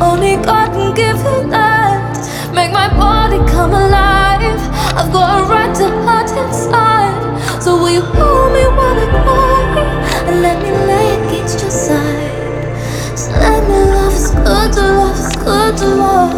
Only 0.01 0.37
God 0.37 0.73
can 0.73 0.95
give 0.95 1.17
you 1.17 1.51
that. 1.51 2.53
Make 2.55 2.73
my 2.73 2.89
body 2.97 3.39
come 3.51 3.71
alive. 3.73 4.61
I've 4.95 5.13
got 5.13 5.41
a 5.41 5.47
right 5.49 5.75
to 5.77 5.89
hurt 6.05 6.31
inside. 6.45 7.63
So 7.63 7.77
will 7.77 7.91
you 7.91 8.03
hold 8.03 8.53
me 8.53 8.65
while 8.77 8.99
I 8.99 9.07
cry? 9.25 10.27
And 10.29 10.43
let 10.43 10.63
me 10.63 10.71
lay 10.71 11.27
against 11.27 11.61
your 11.63 11.71
side. 11.71 12.37
Just 13.11 13.31
let 13.33 13.63
me 13.69 13.79
love, 13.93 14.13
it's 14.13 14.31
good 14.31 14.73
to 14.75 14.83
love, 14.83 15.17
it's 15.17 15.37
good 15.37 15.77
to 15.79 15.87
love. 15.87 16.33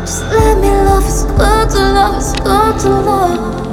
Just 0.00 0.22
let 0.32 0.58
me 0.58 0.70
love, 0.70 1.04
it's 1.04 1.22
good 1.24 1.70
to 1.70 1.78
love, 1.78 2.16
it's 2.16 2.32
good 2.32 2.78
to 2.80 2.88
love. 2.88 3.67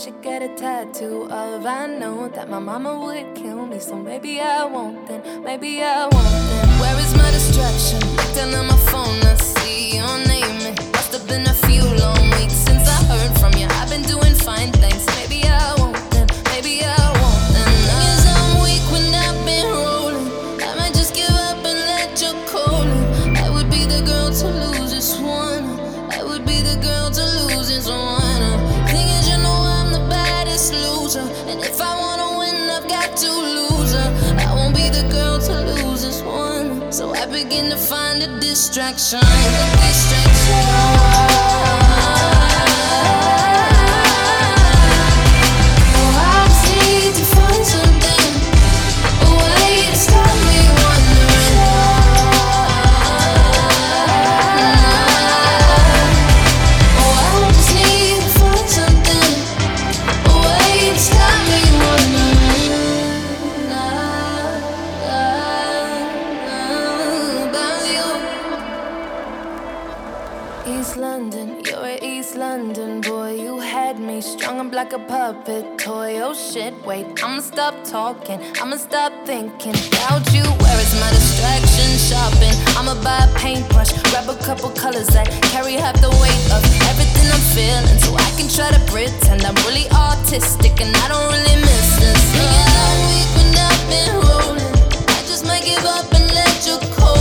Should 0.00 0.22
get 0.22 0.40
a 0.40 0.48
tattoo 0.54 1.24
of. 1.30 1.66
I 1.66 1.86
know 1.86 2.26
that 2.28 2.48
my 2.48 2.58
mama 2.58 2.98
would 3.00 3.34
kill 3.34 3.66
me, 3.66 3.78
so 3.78 3.96
maybe 3.96 4.40
I 4.40 4.64
won't 4.64 5.06
then. 5.06 5.44
Maybe 5.44 5.82
I 5.82 6.04
won't 6.04 6.14
then. 6.14 6.68
Where 6.80 6.98
is 7.04 7.14
my 7.14 7.30
distraction? 7.30 8.00
Look 8.16 8.34
down 8.34 8.54
on 8.54 8.66
my 8.68 8.78
phone, 8.90 9.20
I 9.30 9.34
see 9.34 9.96
your 9.96 10.16
name. 10.26 10.72
It 10.72 10.92
must 10.94 11.12
have 11.12 11.28
been 11.28 11.46
a 11.46 11.52
few 11.52 11.84
long 11.84 12.19
Begin 37.50 37.68
to 37.70 37.76
find 37.76 38.22
a 38.22 38.28
distraction. 38.38 39.18
A 39.18 39.76
distraction. 39.82 41.09
Stop 77.52 77.74
talking. 77.84 78.38
I'ma 78.62 78.76
stop 78.76 79.12
thinking 79.26 79.74
about 79.90 80.22
you. 80.32 80.44
Where 80.62 80.78
is 80.86 80.92
my 81.02 81.10
distraction? 81.10 81.88
Shopping. 81.98 82.54
I'ma 82.78 82.94
buy 83.02 83.26
a 83.26 83.30
paintbrush, 83.38 83.90
grab 84.10 84.28
a 84.28 84.36
couple 84.46 84.70
colors 84.70 85.08
that 85.08 85.26
carry 85.50 85.74
half 85.74 85.96
the 86.00 86.10
weight 86.22 86.44
of 86.54 86.62
everything 86.90 87.26
I'm 87.34 87.44
feeling. 87.54 87.98
So 87.98 88.14
I 88.14 88.30
can 88.38 88.48
try 88.48 88.70
to 88.70 88.80
pretend 88.86 89.42
I'm 89.42 89.58
really 89.66 89.90
artistic 89.90 90.80
and 90.80 90.94
I 91.02 91.08
don't 91.10 91.26
really 91.34 91.58
miss 91.58 91.88
this. 91.98 92.22
Thinking 92.34 92.70
I'm 92.86 93.00
weak 93.10 93.30
when 93.36 93.50
I've 93.68 93.84
been 93.90 94.14
rolling. 94.30 94.74
I 95.10 95.20
just 95.26 95.44
might 95.44 95.64
give 95.64 95.84
up 95.84 96.06
and 96.14 96.26
let 96.30 96.54
you 96.66 96.78
cold 96.94 97.19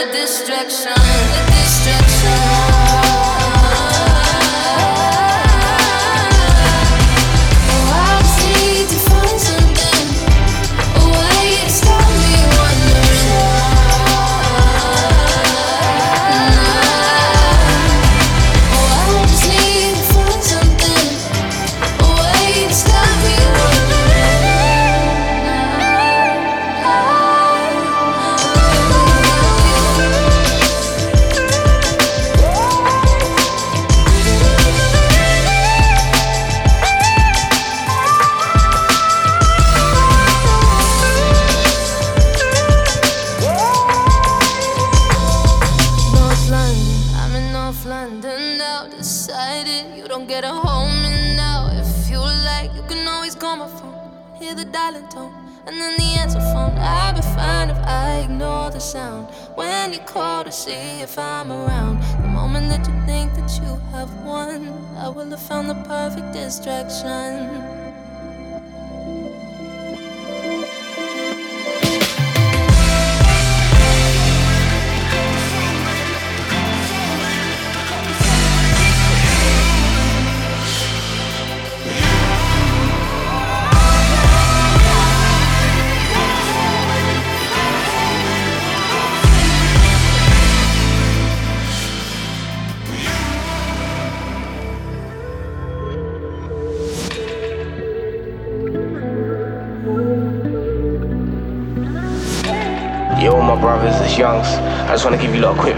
the 0.00 0.12
distraction. 0.12 0.99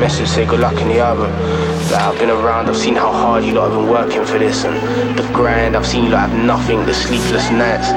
Message, 0.03 0.27
say 0.27 0.45
good 0.45 0.59
luck 0.59 0.75
in 0.83 0.89
the 0.89 0.99
album. 0.99 1.31
Like, 1.93 2.03
I've 2.03 2.19
been 2.19 2.31
around, 2.31 2.69
I've 2.69 2.77
seen 2.77 2.97
how 2.97 3.13
hard 3.13 3.45
you 3.45 3.53
lot 3.53 3.71
have 3.71 3.79
been 3.79 3.89
working 3.89 4.25
for 4.25 4.37
this 4.37 4.65
and 4.65 4.75
the 5.17 5.23
grind. 5.33 5.77
I've 5.77 5.87
seen 5.87 6.03
you 6.07 6.11
lot 6.11 6.29
have 6.29 6.45
nothing, 6.45 6.85
the 6.87 6.93
sleepless 6.93 7.49
nights. 7.53 7.89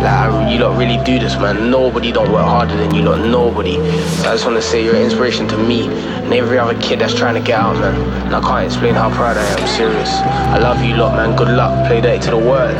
Like, 0.00 0.16
I, 0.24 0.50
you 0.50 0.58
lot 0.58 0.78
really 0.78 0.96
do 1.04 1.18
this, 1.18 1.36
man. 1.36 1.70
Nobody 1.70 2.12
don't 2.12 2.32
work 2.32 2.46
harder 2.46 2.74
than 2.78 2.94
you 2.94 3.02
lot, 3.02 3.18
nobody. 3.20 3.74
So 3.74 4.30
I 4.30 4.32
just 4.32 4.46
want 4.46 4.56
to 4.56 4.62
say 4.62 4.82
you're 4.82 4.96
an 4.96 5.02
inspiration 5.02 5.46
to 5.48 5.58
me 5.58 5.88
and 5.88 6.32
every 6.32 6.58
other 6.58 6.80
kid 6.80 7.00
that's 7.00 7.14
trying 7.14 7.34
to 7.34 7.46
get 7.46 7.60
out, 7.60 7.76
man. 7.76 7.94
And 8.24 8.34
I 8.34 8.40
can't 8.40 8.64
explain 8.64 8.94
how 8.94 9.10
proud 9.10 9.36
I 9.36 9.44
am, 9.44 9.68
serious. 9.68 10.10
I 10.54 10.56
love 10.56 10.82
you 10.82 10.96
lot, 10.96 11.14
man. 11.16 11.36
Good 11.36 11.48
luck. 11.48 11.86
Play 11.88 12.00
that 12.00 12.22
to 12.22 12.30
the 12.30 12.38
world. 12.38 12.74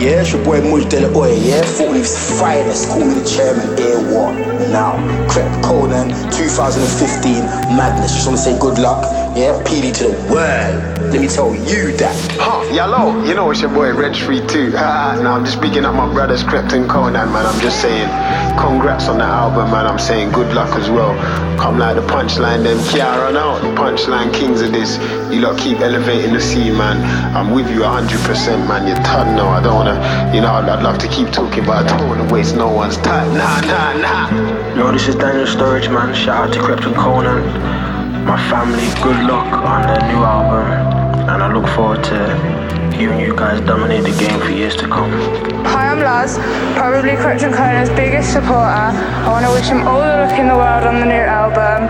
Yeah, 0.00 0.22
it's 0.22 0.32
your 0.32 0.42
boy 0.42 0.62
Muj 0.62 0.88
De 0.88 1.06
La 1.06 1.20
Oye, 1.20 1.34
yeah? 1.34 1.60
Thought 1.60 1.92
Leaf's 1.92 2.40
finest, 2.40 2.88
call 2.88 3.04
me 3.04 3.12
the 3.12 3.28
chairman, 3.28 3.68
air 3.78 4.00
what? 4.10 4.61
Now, 4.72 4.96
Crep 5.28 5.52
Konan, 5.60 6.08
2015, 6.32 7.44
madness. 7.76 8.14
Just 8.14 8.26
wanna 8.26 8.38
say 8.38 8.58
good 8.58 8.78
luck, 8.78 9.04
yeah? 9.36 9.62
PD 9.64 9.94
to 9.96 10.08
the 10.08 10.32
world. 10.32 10.92
Let 11.12 11.20
me 11.20 11.28
tell 11.28 11.54
you 11.54 11.92
that. 11.98 12.16
Huh, 12.40 12.64
yellow. 12.72 13.22
You 13.24 13.34
know 13.34 13.50
it's 13.50 13.60
your 13.60 13.70
boy 13.70 13.92
Red 13.94 14.14
Street 14.14 14.48
too. 14.48 14.70
now 14.70 15.34
I'm 15.34 15.44
just 15.44 15.58
speaking 15.58 15.84
up 15.84 15.94
my 15.94 16.10
brothers 16.12 16.42
Krept 16.42 16.72
and 16.72 16.88
Konan, 16.88 17.32
man. 17.32 17.44
I'm 17.46 17.60
just 17.60 17.80
saying, 17.80 18.08
congrats 18.58 19.08
on 19.08 19.18
the 19.18 19.24
album, 19.24 19.70
man. 19.70 19.86
I'm 19.86 19.98
saying 19.98 20.32
good 20.32 20.54
luck 20.54 20.74
as 20.78 20.88
well. 20.88 21.12
Come 21.58 21.78
like 21.78 21.96
the 21.96 22.02
punchline, 22.02 22.64
them 22.64 22.78
can't 22.88 23.18
run 23.18 23.36
out. 23.36 23.60
The 23.60 23.68
punchline 23.68 24.32
kings 24.32 24.62
of 24.62 24.72
this. 24.72 24.96
You 25.32 25.40
lot 25.40 25.58
keep 25.58 25.80
elevating 25.80 26.32
the 26.32 26.40
scene, 26.40 26.76
man. 26.76 26.96
I'm 27.36 27.50
with 27.50 27.70
you 27.70 27.80
100%, 27.80 28.68
man. 28.68 28.86
You're 28.86 28.96
ton 29.04 29.36
now. 29.36 29.48
I 29.48 29.62
don't 29.62 29.74
wanna, 29.74 30.34
you 30.34 30.40
know, 30.40 30.52
I'd, 30.52 30.68
I'd 30.68 30.82
love 30.82 30.98
to 30.98 31.08
keep 31.08 31.30
talking, 31.30 31.64
but 31.66 31.84
I 31.84 31.96
don't 31.98 32.08
wanna 32.08 32.32
waste 32.32 32.56
no 32.56 32.70
one's 32.70 32.96
time. 32.96 33.34
Nah, 33.34 33.60
nah, 33.60 33.92
nah. 34.00 34.76
Yo, 34.76 34.90
this 34.92 35.08
is 35.08 35.14
Daniel 35.14 35.46
Sturridge, 35.46 35.92
man. 35.92 36.14
Shout 36.14 36.48
out 36.48 36.54
to 36.54 36.58
Krept 36.58 36.86
and 36.86 36.96
Konan. 36.96 37.91
My 38.24 38.38
family, 38.48 38.86
good 39.02 39.18
luck 39.26 39.52
on 39.52 39.82
the 39.82 39.98
new 40.08 40.22
album. 40.22 40.66
And 41.28 41.42
I 41.42 41.52
look 41.52 41.66
forward 41.74 42.04
to 42.04 42.18
hearing 42.96 43.20
you 43.20 43.34
guys 43.34 43.60
dominate 43.66 44.04
the 44.04 44.16
game 44.18 44.38
for 44.40 44.50
years 44.50 44.76
to 44.76 44.86
come. 44.86 45.10
Hi, 45.66 45.88
I'm 45.90 45.98
Laz, 45.98 46.38
probably 46.76 47.12
Krept 47.12 47.42
and 47.42 47.54
Konan's 47.54 47.90
biggest 47.90 48.32
supporter. 48.32 48.62
I 48.62 49.28
want 49.28 49.44
to 49.46 49.52
wish 49.52 49.66
him 49.66 49.86
all 49.86 49.98
the 50.00 50.26
luck 50.26 50.38
in 50.38 50.46
the 50.46 50.54
world 50.54 50.84
on 50.84 51.00
the 51.00 51.06
new 51.06 51.24
album. 51.40 51.88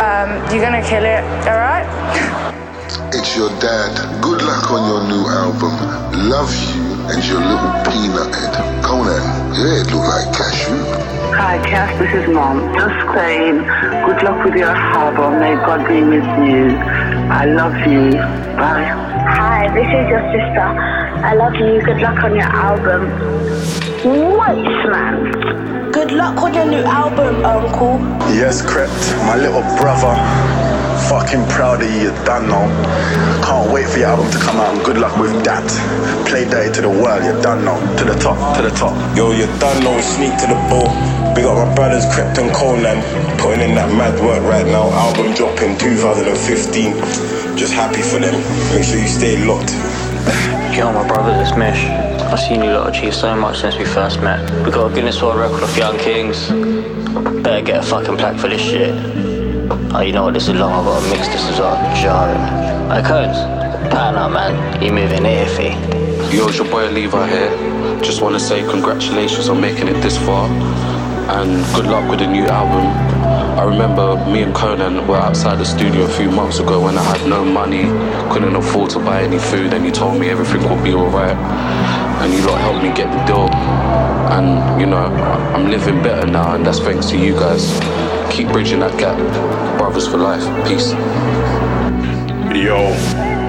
Um, 0.00 0.14
Um, 0.24 0.30
you're 0.50 0.64
gonna 0.64 0.82
kill 0.82 1.04
it, 1.04 1.22
alright? 1.46 1.84
It's 3.16 3.36
your 3.36 3.50
dad. 3.60 3.94
Good 4.22 4.42
luck 4.42 4.70
on 4.70 4.82
your 4.90 5.02
new 5.06 5.24
album. 5.42 5.74
Love 6.28 6.50
you 6.73 6.73
and 7.10 7.24
your 7.24 7.40
little 7.40 7.72
peanut 7.84 8.32
head. 8.34 8.54
Konan, 8.82 9.24
your 9.56 9.68
head 9.68 9.86
look 9.92 10.06
like 10.08 10.28
cashew. 10.32 10.76
Hi, 11.36 11.58
Cass, 11.66 11.98
this 11.98 12.12
is 12.14 12.32
Mom. 12.32 12.60
Just 12.74 12.96
saying, 13.14 13.58
good 14.06 14.22
luck 14.22 14.44
with 14.44 14.54
your 14.54 14.70
album. 14.70 15.40
May 15.40 15.54
God 15.56 15.86
be 15.88 16.02
with 16.02 16.24
you. 16.46 16.76
I 17.28 17.44
love 17.44 17.74
you. 17.86 18.12
Bye. 18.56 18.84
Hi, 19.28 19.68
this 19.74 19.86
is 19.86 20.08
your 20.08 20.24
sister. 20.32 20.68
I 21.24 21.34
love 21.34 21.54
you. 21.54 21.82
Good 21.82 22.00
luck 22.00 22.22
on 22.24 22.34
your 22.34 22.44
album. 22.44 23.10
Wait, 24.04 24.64
man. 24.86 25.90
Good 25.92 26.12
luck 26.12 26.42
on 26.42 26.54
your 26.54 26.66
new 26.66 26.84
album, 26.84 27.44
Uncle. 27.44 27.98
Yes, 28.34 28.62
Krept, 28.62 29.16
my 29.26 29.36
little 29.36 29.62
brother. 29.78 30.73
Fucking 31.08 31.44
proud 31.48 31.82
of 31.82 31.90
you, 31.90 32.08
you 32.08 32.10
done 32.24 32.48
now. 32.48 32.66
Can't 33.44 33.70
wait 33.72 33.86
for 33.88 33.98
your 33.98 34.08
album 34.08 34.30
to 34.30 34.38
come 34.38 34.56
out 34.56 34.74
and 34.74 34.84
good 34.84 34.98
luck 34.98 35.16
with 35.18 35.44
that. 35.44 35.66
Play 36.26 36.44
dirty 36.48 36.72
to 36.74 36.80
the 36.82 36.88
world, 36.88 37.22
you're 37.24 37.40
done 37.42 37.64
now. 37.64 37.78
To 37.98 38.04
the 38.04 38.14
top, 38.14 38.56
to 38.56 38.62
the 38.62 38.70
top. 38.70 38.94
Yo, 39.16 39.32
you're 39.32 39.50
done 39.58 39.82
now, 39.84 40.00
sneak 40.00 40.32
to 40.40 40.46
the 40.46 40.58
ball. 40.70 40.88
Big 41.34 41.44
up 41.44 41.58
my 41.58 41.74
brothers, 41.74 42.06
Krept 42.06 42.38
and 42.38 42.50
Konan. 42.54 43.02
Putting 43.38 43.70
in 43.70 43.74
that 43.74 43.90
mad 43.92 44.18
work 44.22 44.42
right 44.44 44.66
now. 44.66 44.88
Album 44.90 45.34
dropping 45.34 45.76
2015. 45.78 47.58
Just 47.58 47.74
happy 47.74 48.02
for 48.02 48.18
them. 48.18 48.34
Make 48.72 48.84
sure 48.84 48.98
you 48.98 49.08
stay 49.08 49.36
locked. 49.44 49.74
Yo, 50.74 50.92
my 50.92 51.06
brothers, 51.06 51.48
it's 51.48 51.56
Mish. 51.56 51.84
I've 52.32 52.40
seen 52.40 52.64
you 52.64 52.72
lot 52.72 52.88
achieve 52.88 53.14
so 53.14 53.36
much 53.36 53.60
since 53.60 53.76
we 53.76 53.84
first 53.84 54.20
met. 54.20 54.40
We 54.64 54.72
got 54.72 54.90
a 54.90 54.94
Guinness 54.94 55.20
World 55.22 55.38
Record 55.38 55.62
of 55.62 55.76
Young 55.76 55.98
Kings. 55.98 56.48
Better 57.42 57.62
get 57.64 57.78
a 57.78 57.82
fucking 57.82 58.16
plaque 58.16 58.40
for 58.40 58.48
this 58.48 58.60
shit. 58.60 59.33
Oh, 59.70 60.00
you 60.00 60.12
know 60.12 60.24
what? 60.24 60.34
This 60.34 60.48
is 60.48 60.54
long. 60.56 60.84
To 60.84 61.08
mix 61.08 61.28
this 61.28 61.48
is 61.48 61.58
well. 61.58 61.76
Jarring. 61.96 62.40
Hey, 62.90 63.02
Cones. 63.02 63.38
Pattern 63.90 64.16
up, 64.16 64.32
man. 64.32 64.82
You 64.82 64.92
moving 64.92 65.22
iffy. 65.22 65.72
Yo, 66.32 66.48
it's 66.48 66.58
your 66.58 66.68
boy 66.68 66.88
Levi 66.90 67.28
here. 67.28 68.00
Just 68.02 68.20
want 68.20 68.34
to 68.34 68.40
say 68.40 68.60
congratulations 68.62 69.48
on 69.48 69.60
making 69.60 69.88
it 69.88 70.00
this 70.02 70.18
far 70.18 70.48
and 71.30 71.64
good 71.74 71.86
luck 71.86 72.08
with 72.10 72.18
the 72.18 72.26
new 72.26 72.44
album. 72.44 72.86
I 73.58 73.64
remember 73.64 74.16
me 74.30 74.42
and 74.42 74.54
Konan 74.54 75.06
were 75.06 75.16
outside 75.16 75.58
the 75.58 75.64
studio 75.64 76.04
a 76.04 76.08
few 76.08 76.30
months 76.30 76.58
ago 76.58 76.82
when 76.82 76.98
I 76.98 77.02
had 77.02 77.26
no 77.26 77.44
money, 77.44 77.84
couldn't 78.32 78.54
afford 78.54 78.90
to 78.90 78.98
buy 78.98 79.22
any 79.22 79.38
food, 79.38 79.72
and 79.72 79.84
you 79.86 79.90
told 79.90 80.20
me 80.20 80.28
everything 80.28 80.68
would 80.68 80.84
be 80.84 80.92
alright. 80.92 81.36
And 82.20 82.32
you 82.32 82.44
lot 82.46 82.60
helped 82.60 82.82
me 82.82 82.92
get 82.92 83.10
the 83.10 83.24
deal. 83.24 83.48
And 84.36 84.80
you 84.80 84.86
know, 84.86 85.06
I'm 85.54 85.70
living 85.70 86.02
better 86.02 86.26
now, 86.26 86.54
and 86.54 86.66
that's 86.66 86.80
thanks 86.80 87.06
to 87.06 87.18
you 87.18 87.32
guys. 87.34 87.64
Keep 88.34 88.48
bridging 88.48 88.80
that 88.80 88.98
gap. 88.98 89.16
Brothers 89.78 90.08
for 90.08 90.16
life. 90.16 90.42
Peace. 90.66 90.90
Yo, 92.50 92.90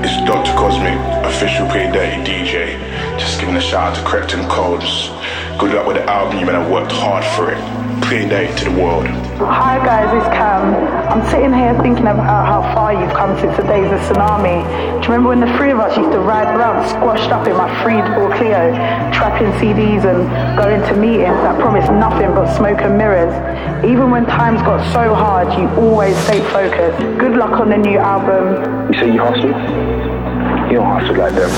it's 0.05 0.13
Dr. 0.29 0.53
Cosmic, 0.53 0.93
official 1.25 1.65
Play 1.69 1.91
Dirty 1.91 2.21
DJ. 2.21 2.77
Just 3.17 3.39
giving 3.39 3.55
a 3.55 3.59
shout 3.59 3.89
out 3.89 3.95
to 3.95 4.03
Crept 4.03 4.33
Codes. 4.47 5.09
Good 5.57 5.73
luck 5.73 5.87
with 5.87 5.95
the 5.95 6.03
album, 6.03 6.37
you 6.37 6.45
man 6.45 6.53
have 6.53 6.69
worked 6.69 6.91
hard 6.91 7.25
for 7.33 7.49
it. 7.49 7.57
Play 8.05 8.29
Dirty 8.29 8.53
to 8.59 8.65
the 8.69 8.79
world. 8.79 9.07
Hi 9.41 9.81
guys, 9.83 10.13
it's 10.13 10.29
Cam. 10.37 10.61
I'm 11.09 11.25
sitting 11.31 11.51
here 11.51 11.73
thinking 11.81 12.05
about 12.05 12.45
how 12.45 12.61
far 12.75 12.93
you've 12.93 13.11
come 13.17 13.33
since 13.39 13.57
the 13.57 13.63
days 13.63 13.91
of 13.91 13.99
Tsunami. 14.05 14.61
Do 14.61 15.09
you 15.09 15.09
remember 15.09 15.29
when 15.29 15.39
the 15.39 15.49
three 15.57 15.71
of 15.71 15.79
us 15.79 15.97
used 15.97 16.11
to 16.11 16.19
ride 16.19 16.45
around 16.55 16.87
squashed 16.87 17.31
up 17.31 17.47
in 17.47 17.57
my 17.57 17.67
Freedball 17.81 18.29
Clio, 18.37 18.69
trapping 19.11 19.49
CDs 19.57 20.05
and 20.05 20.29
going 20.55 20.81
to 20.81 20.93
meetings 21.01 21.33
that 21.41 21.59
promised 21.59 21.91
nothing 21.91 22.29
but 22.37 22.55
smoke 22.55 22.81
and 22.81 22.95
mirrors? 22.95 23.33
Even 23.83 24.11
when 24.11 24.27
times 24.27 24.61
got 24.61 24.85
so 24.93 25.15
hard, 25.15 25.49
you 25.57 25.67
always 25.81 26.15
stayed 26.29 26.45
focused. 26.53 26.99
Good 27.17 27.35
luck 27.35 27.59
on 27.59 27.69
the 27.69 27.77
new 27.77 27.97
album. 27.97 28.93
You 28.93 28.99
say 28.99 29.13
you 29.13 29.19
hustle? 29.19 29.49
You 30.69 30.77
don't 30.77 30.93
hustle 30.93 31.17
like 31.17 31.33
them. 31.33 31.49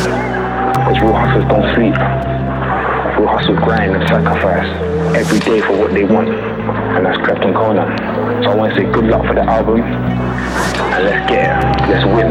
Because 0.79 1.01
real 1.01 1.11
hustlers 1.11 1.45
don't 1.51 1.75
sleep. 1.75 2.36
Real 3.17 3.27
hustle 3.27 3.55
grind 3.55 3.95
and 3.95 4.07
sacrifice 4.07 4.69
every 5.15 5.39
day 5.39 5.59
for 5.61 5.75
what 5.75 5.91
they 5.91 6.03
want. 6.03 6.29
And 6.29 7.05
that's 7.05 7.17
and 7.17 7.55
Konan. 7.55 8.43
So 8.43 8.51
I 8.51 8.55
want 8.55 8.75
to 8.75 8.79
say 8.79 8.91
good 8.91 9.05
luck 9.05 9.25
for 9.25 9.33
the 9.33 9.41
album. 9.41 9.81
And 9.81 11.03
let's 11.03 11.29
get 11.29 11.49
it. 11.49 11.89
Let's 11.89 12.05
win. 12.05 12.29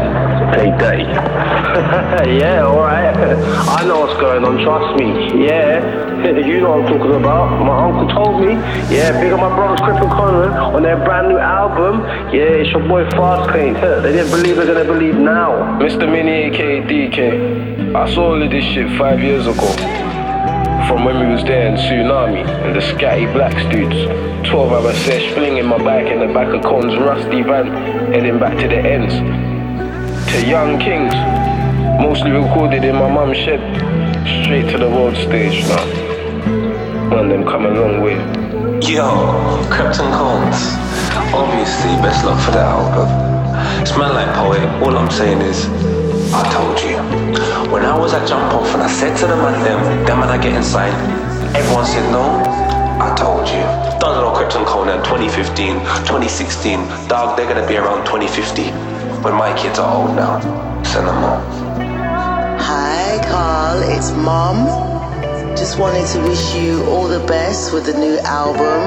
Play 0.53 0.71
dirty. 0.79 1.03
yeah, 2.39 2.63
alright. 2.65 3.17
I 3.17 3.83
know 3.83 3.99
what's 3.99 4.19
going 4.19 4.45
on, 4.45 4.63
trust 4.63 4.99
me. 4.99 5.45
Yeah. 5.45 6.05
You 6.17 6.61
know 6.61 6.77
what 6.77 6.91
I'm 6.91 6.97
talking 6.97 7.15
about. 7.15 7.63
My 7.63 7.85
uncle 7.85 8.07
told 8.09 8.41
me. 8.41 8.53
Yeah, 8.93 9.21
big 9.21 9.31
up 9.31 9.39
my 9.39 9.55
brothers 9.55 9.79
and 9.81 10.11
Konan 10.11 10.51
on 10.73 10.81
their 10.81 10.97
brand 10.97 11.29
new 11.29 11.37
album. 11.37 12.01
Yeah, 12.33 12.61
it's 12.63 12.71
your 12.71 12.85
boy 12.87 13.09
Fast 13.11 13.51
Clean. 13.51 13.73
They 13.75 14.11
didn't 14.13 14.31
believe 14.31 14.55
they're 14.55 14.65
gonna 14.65 14.83
believe 14.83 15.15
now. 15.15 15.79
Mr. 15.79 16.09
Mini 16.09 16.49
aka 16.49 16.81
DK. 16.81 17.95
I 17.95 18.13
saw 18.13 18.31
all 18.31 18.41
of 18.41 18.49
this 18.49 18.63
shit 18.63 18.97
five 18.97 19.21
years 19.21 19.45
ago. 19.45 20.16
From 20.87 21.03
when 21.03 21.19
we 21.19 21.25
was 21.25 21.43
there 21.43 21.67
in 21.67 21.75
Tsunami 21.75 22.47
and 22.47 22.73
the 22.73 22.79
scatty 22.79 23.31
blacks 23.33 23.61
dudes. 23.75 24.05
12 24.49 24.71
hour 24.71 24.93
sesh 24.93 25.33
flinging 25.33 25.65
my 25.65 25.77
bike 25.77 26.07
in 26.07 26.19
the 26.19 26.33
back 26.33 26.47
of 26.53 26.63
Con's 26.63 26.95
rusty 26.95 27.41
van, 27.41 27.67
heading 28.13 28.39
back 28.39 28.57
to 28.59 28.69
the 28.69 28.77
ends. 28.77 29.13
To 30.31 30.47
Young 30.47 30.79
Kings, 30.79 31.13
mostly 32.01 32.31
recorded 32.31 32.85
in 32.85 32.95
my 32.95 33.11
mum's 33.11 33.35
shed. 33.35 33.59
Straight 34.43 34.71
to 34.71 34.77
the 34.77 34.89
world 34.89 35.17
stage 35.17 35.67
now. 35.67 35.85
Man, 37.09 37.27
them 37.27 37.43
come 37.43 37.65
a 37.65 37.69
long 37.69 38.01
way. 38.01 38.15
Yo, 38.79 39.09
Captain 39.69 40.09
Cones. 40.13 40.71
Obviously, 41.35 41.91
best 42.01 42.23
luck 42.23 42.39
for 42.45 42.51
the 42.51 42.61
album. 42.61 43.09
Man 43.99 44.13
like 44.13 44.33
poet. 44.35 44.63
All 44.81 44.95
I'm 44.95 45.11
saying 45.11 45.41
is. 45.41 45.96
When 47.71 47.83
I 47.83 47.97
was 47.99 48.13
at 48.13 48.25
jump 48.25 48.53
off 48.53 48.73
and 48.73 48.81
I 48.81 48.87
said 48.87 49.17
to 49.17 49.27
the 49.27 49.35
man 49.35 49.61
them, 49.61 50.05
them 50.05 50.19
man 50.19 50.29
I 50.29 50.37
get 50.37 50.53
inside, 50.55 50.93
everyone 51.53 51.85
said 51.85 52.09
no. 52.11 52.23
I 53.03 53.13
told 53.15 53.45
you. 53.49 53.59
Done 53.99 54.15
it 54.15 54.23
on 54.23 54.33
Krept 54.33 54.55
and 54.55 54.65
Konan 54.65 55.03
2015, 55.03 55.75
2016. 56.07 56.79
Dog, 57.09 57.35
they're 57.35 57.45
gonna 57.45 57.67
be 57.67 57.75
around 57.75 58.05
2050 58.05 58.71
when 59.21 59.35
my 59.35 59.51
kids 59.59 59.79
are 59.79 59.89
old 59.93 60.15
now. 60.15 60.39
Send 60.83 61.07
them 61.07 61.17
on. 61.17 61.43
Hi, 62.57 63.19
Carl. 63.27 63.83
It's 63.83 64.11
Mom. 64.13 64.63
Just 65.57 65.77
wanted 65.77 66.07
to 66.07 66.21
wish 66.21 66.55
you 66.55 66.85
all 66.85 67.09
the 67.09 67.25
best 67.27 67.73
with 67.73 67.85
the 67.85 67.99
new 67.99 68.17
album. 68.19 68.79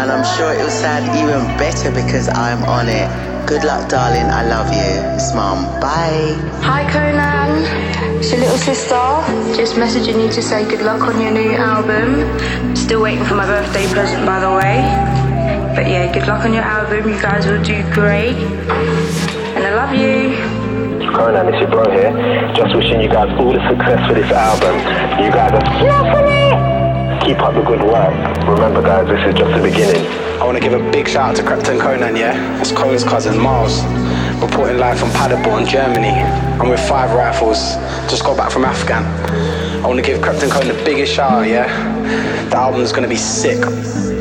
And 0.00 0.10
I'm 0.10 0.24
sure 0.36 0.52
it 0.54 0.58
will 0.58 0.70
sound 0.70 1.04
even 1.20 1.44
better 1.58 1.90
because 1.90 2.30
I'm 2.30 2.64
on 2.64 2.88
it. 2.88 3.08
Good 3.46 3.62
luck, 3.62 3.90
darling. 3.90 4.24
I 4.24 4.48
love 4.48 4.72
you. 4.72 5.16
It's 5.16 5.34
Mom. 5.34 5.64
Bye. 5.80 6.53
Hi 6.64 6.82
Konan, 6.90 8.16
it's 8.16 8.30
your 8.32 8.40
little 8.40 8.56
sister. 8.56 8.96
Just 9.54 9.74
messaging 9.74 10.24
you 10.24 10.32
to 10.32 10.40
say 10.40 10.64
good 10.66 10.80
luck 10.80 11.02
on 11.02 11.20
your 11.20 11.30
new 11.30 11.52
album. 11.52 12.24
Still 12.74 13.02
waiting 13.02 13.22
for 13.26 13.34
my 13.34 13.44
birthday 13.44 13.86
present, 13.92 14.24
by 14.24 14.40
the 14.40 14.48
way. 14.48 14.80
But 15.76 15.86
yeah, 15.90 16.10
good 16.10 16.26
luck 16.26 16.42
on 16.42 16.54
your 16.54 16.62
album. 16.62 17.06
You 17.06 17.20
guys 17.20 17.44
will 17.44 17.62
do 17.62 17.82
great. 17.92 18.36
And 19.52 19.62
I 19.62 19.74
love 19.74 19.92
you. 19.92 20.40
Konan, 21.12 21.52
it's 21.52 21.60
your 21.60 21.68
bro 21.68 21.84
here. 21.92 22.10
Just 22.56 22.74
wishing 22.74 23.02
you 23.02 23.10
guys 23.10 23.28
all 23.38 23.52
the 23.52 23.60
success 23.68 24.00
for 24.08 24.14
this 24.14 24.32
album. 24.32 24.74
You 25.22 25.30
guys 25.30 25.52
are 25.52 25.66
snuffing 25.84 26.32
it! 26.32 27.24
Keep 27.26 27.40
up 27.40 27.54
the 27.54 27.62
good 27.62 27.82
work. 27.82 28.48
Remember, 28.48 28.80
guys, 28.80 29.06
this 29.06 29.20
is 29.28 29.34
just 29.34 29.52
the 29.54 29.62
beginning. 29.62 30.06
I 30.40 30.44
want 30.44 30.56
to 30.56 30.62
give 30.62 30.72
a 30.72 30.90
big 30.90 31.08
shout 31.08 31.30
out 31.30 31.36
to 31.36 31.42
Krept 31.42 31.68
and 31.68 31.80
Konan, 31.80 32.18
yeah? 32.18 32.60
It's 32.60 32.72
Cohen's 32.72 33.04
cousin 33.04 33.38
Miles, 33.38 33.82
reporting 34.44 34.78
live 34.78 34.98
from 34.98 35.10
Paderborn, 35.10 35.66
Germany. 35.66 36.10
I'm 36.60 36.68
with 36.68 36.86
five 36.86 37.12
rifles, 37.12 37.76
just 38.10 38.24
got 38.24 38.36
back 38.36 38.50
from 38.50 38.64
Afghan. 38.64 39.02
I 39.82 39.86
want 39.86 39.98
to 39.98 40.04
give 40.04 40.20
Krept 40.20 40.42
and 40.42 40.52
Konan 40.52 40.76
the 40.76 40.84
biggest 40.84 41.14
shout 41.14 41.32
out, 41.32 41.48
yeah? 41.48 41.68
The 42.50 42.56
album's 42.56 42.92
gonna 42.92 43.08
be 43.08 43.16
sick. 43.16 43.58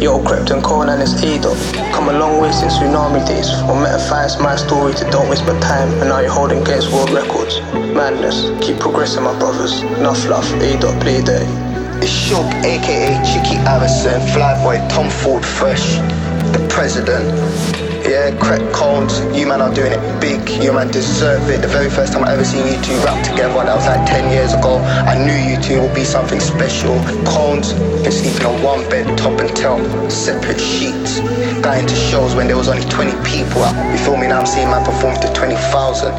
Yo, 0.02 0.19
Krept 0.19 0.52
and 0.52 0.64
Konan 0.64 1.02
is 1.02 1.23
Edo. 1.23 1.53
Come 1.91 2.07
a 2.07 2.18
long 2.18 2.41
way 2.41 2.52
since 2.52 2.77
tsunami 2.77 3.26
days. 3.27 3.49
From 3.61 3.84
Metaphiles, 3.84 4.41
my 4.41 4.56
story 4.56 4.93
to 4.93 5.03
Don't 5.11 5.30
Waste 5.30 5.45
My 5.45 5.60
Time, 5.60 5.89
and 5.99 6.10
now 6.10 6.19
you're 6.19 6.31
holding 6.31 6.64
Guinness 6.64 6.91
World 6.91 7.10
Records. 7.11 7.60
Madness, 7.93 8.52
keep 8.65 8.80
progressing, 8.80 9.23
my 9.23 9.38
brothers. 9.39 9.81
Enough 9.99 10.26
love, 10.27 10.47
Edo, 10.64 10.97
play 11.02 11.22
day. 11.22 11.45
It's 11.99 12.11
Shook, 12.11 12.47
aka 12.64 13.19
Chicky 13.27 13.56
Harrison, 13.68 14.22
Flyboy, 14.31 14.88
Tom 14.89 15.10
Ford 15.10 15.45
Fresh, 15.45 15.97
the 16.56 16.65
president. 16.69 17.82
Yeah, 18.03 18.35
Crack 18.38 18.61
Cones, 18.73 19.23
you 19.34 19.47
man 19.47 19.61
are 19.61 19.73
doing 19.73 19.93
it 19.93 20.19
big, 20.19 20.43
you 20.61 20.73
man 20.73 20.91
deserve 20.91 21.49
it. 21.49 21.61
The 21.61 21.69
very 21.69 21.89
first 21.89 22.11
time 22.11 22.25
I 22.25 22.34
ever 22.34 22.43
seen 22.43 22.67
you 22.67 22.75
two 22.84 22.95
rap 22.99 23.23
together, 23.23 23.53
that 23.53 23.75
was 23.75 23.88
like 23.88 24.05
10 24.05 24.30
years 24.30 24.53
ago. 24.53 24.77
I 25.07 25.15
knew 25.15 25.31
you 25.31 25.55
two 25.61 25.81
would 25.81 25.95
be 25.95 26.03
something 26.03 26.41
special. 26.41 26.99
Cones, 27.23 27.71
been 28.03 28.11
sleeping 28.11 28.45
on 28.45 28.61
one 28.61 28.88
bed, 28.89 29.17
top 29.17 29.39
and 29.39 29.49
tail, 29.55 29.80
separate 30.09 30.59
sheets. 30.59 31.21
Going 31.61 31.88
to 31.88 31.95
shows 31.95 32.35
when 32.35 32.47
there 32.47 32.57
was 32.57 32.67
only 32.67 32.84
20 32.89 33.11
people 33.23 33.63
out. 33.63 33.75
You 33.91 33.97
feel 34.03 34.17
me 34.17 34.27
now? 34.27 34.41
I'm 34.41 34.45
seeing 34.45 34.69
man 34.69 34.84
perform 34.84 35.15
to 35.21 35.31
20,000. 35.34 36.11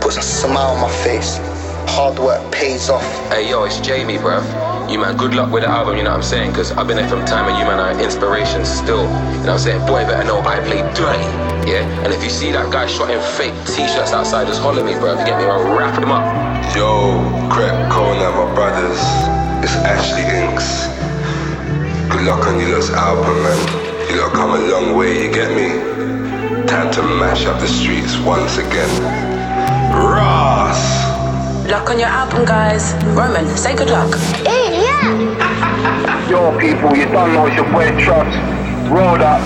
Puts 0.00 0.16
a 0.16 0.22
smile 0.22 0.74
on 0.74 0.80
my 0.80 0.90
face. 1.04 1.38
Hard 1.94 2.18
work 2.18 2.42
pays 2.50 2.90
off. 2.90 3.06
Hey 3.30 3.48
yo, 3.48 3.64
it's 3.64 3.78
Jamie, 3.78 4.18
bruv. 4.18 4.69
You 4.90 4.98
man, 4.98 5.16
good 5.16 5.34
luck 5.34 5.52
with 5.52 5.62
the 5.62 5.68
album, 5.68 5.96
you 5.96 6.02
know 6.02 6.10
what 6.10 6.16
I'm 6.16 6.22
saying? 6.24 6.50
Because 6.50 6.72
I've 6.72 6.88
been 6.88 6.96
there 6.96 7.08
from 7.08 7.24
time 7.24 7.46
and 7.46 7.56
you 7.56 7.64
man 7.64 7.78
are 7.78 7.94
inspiration 8.02 8.64
still. 8.64 9.06
You 9.06 9.46
know 9.46 9.54
what 9.54 9.62
I'm 9.62 9.62
saying? 9.62 9.86
Boy, 9.86 10.02
better 10.02 10.26
know 10.26 10.40
I 10.40 10.58
play 10.66 10.82
dirty. 10.98 11.22
Yeah? 11.70 11.86
And 12.02 12.12
if 12.12 12.24
you 12.24 12.28
see 12.28 12.50
that 12.50 12.72
guy 12.72 12.86
shotting 12.86 13.22
fake 13.38 13.54
t-shirts 13.70 14.10
outside, 14.10 14.48
just 14.48 14.60
holler 14.60 14.82
me, 14.82 14.94
bro. 14.98 15.14
If 15.14 15.20
you 15.20 15.26
get 15.26 15.38
me, 15.38 15.44
I'll 15.46 15.62
wrap 15.78 15.94
him 15.94 16.10
up. 16.10 16.26
Yo, 16.74 17.22
Crep, 17.54 17.78
Konan, 17.86 18.34
my 18.34 18.52
brothers. 18.52 18.98
It's 19.62 19.78
Ashley 19.86 20.26
Inks. 20.26 20.90
Good 22.10 22.26
luck 22.26 22.44
on 22.48 22.58
your 22.58 22.74
lot's 22.74 22.90
album, 22.90 23.46
man. 23.46 24.10
You 24.10 24.20
lot 24.22 24.32
come 24.34 24.58
a 24.58 24.62
long 24.74 24.96
way, 24.96 25.22
you 25.22 25.30
get 25.32 25.54
me? 25.54 26.66
Time 26.66 26.90
to 26.90 27.02
mash 27.02 27.46
up 27.46 27.60
the 27.60 27.68
streets 27.68 28.18
once 28.18 28.58
again. 28.58 28.90
Ross! 29.94 31.00
Luck 31.70 31.88
on 31.88 32.00
your 32.00 32.08
album, 32.08 32.44
guys. 32.44 32.94
Roman, 33.14 33.46
say 33.56 33.76
good 33.76 33.90
luck. 33.90 34.10
Yo, 36.28 36.56
people, 36.58 36.94
you 36.94 37.06
don't 37.06 37.32
know 37.34 37.46
it's 37.46 37.56
your 37.56 37.70
boy 37.70 37.90
Trust. 37.98 38.36
Rolled 38.90 39.22
up. 39.22 39.40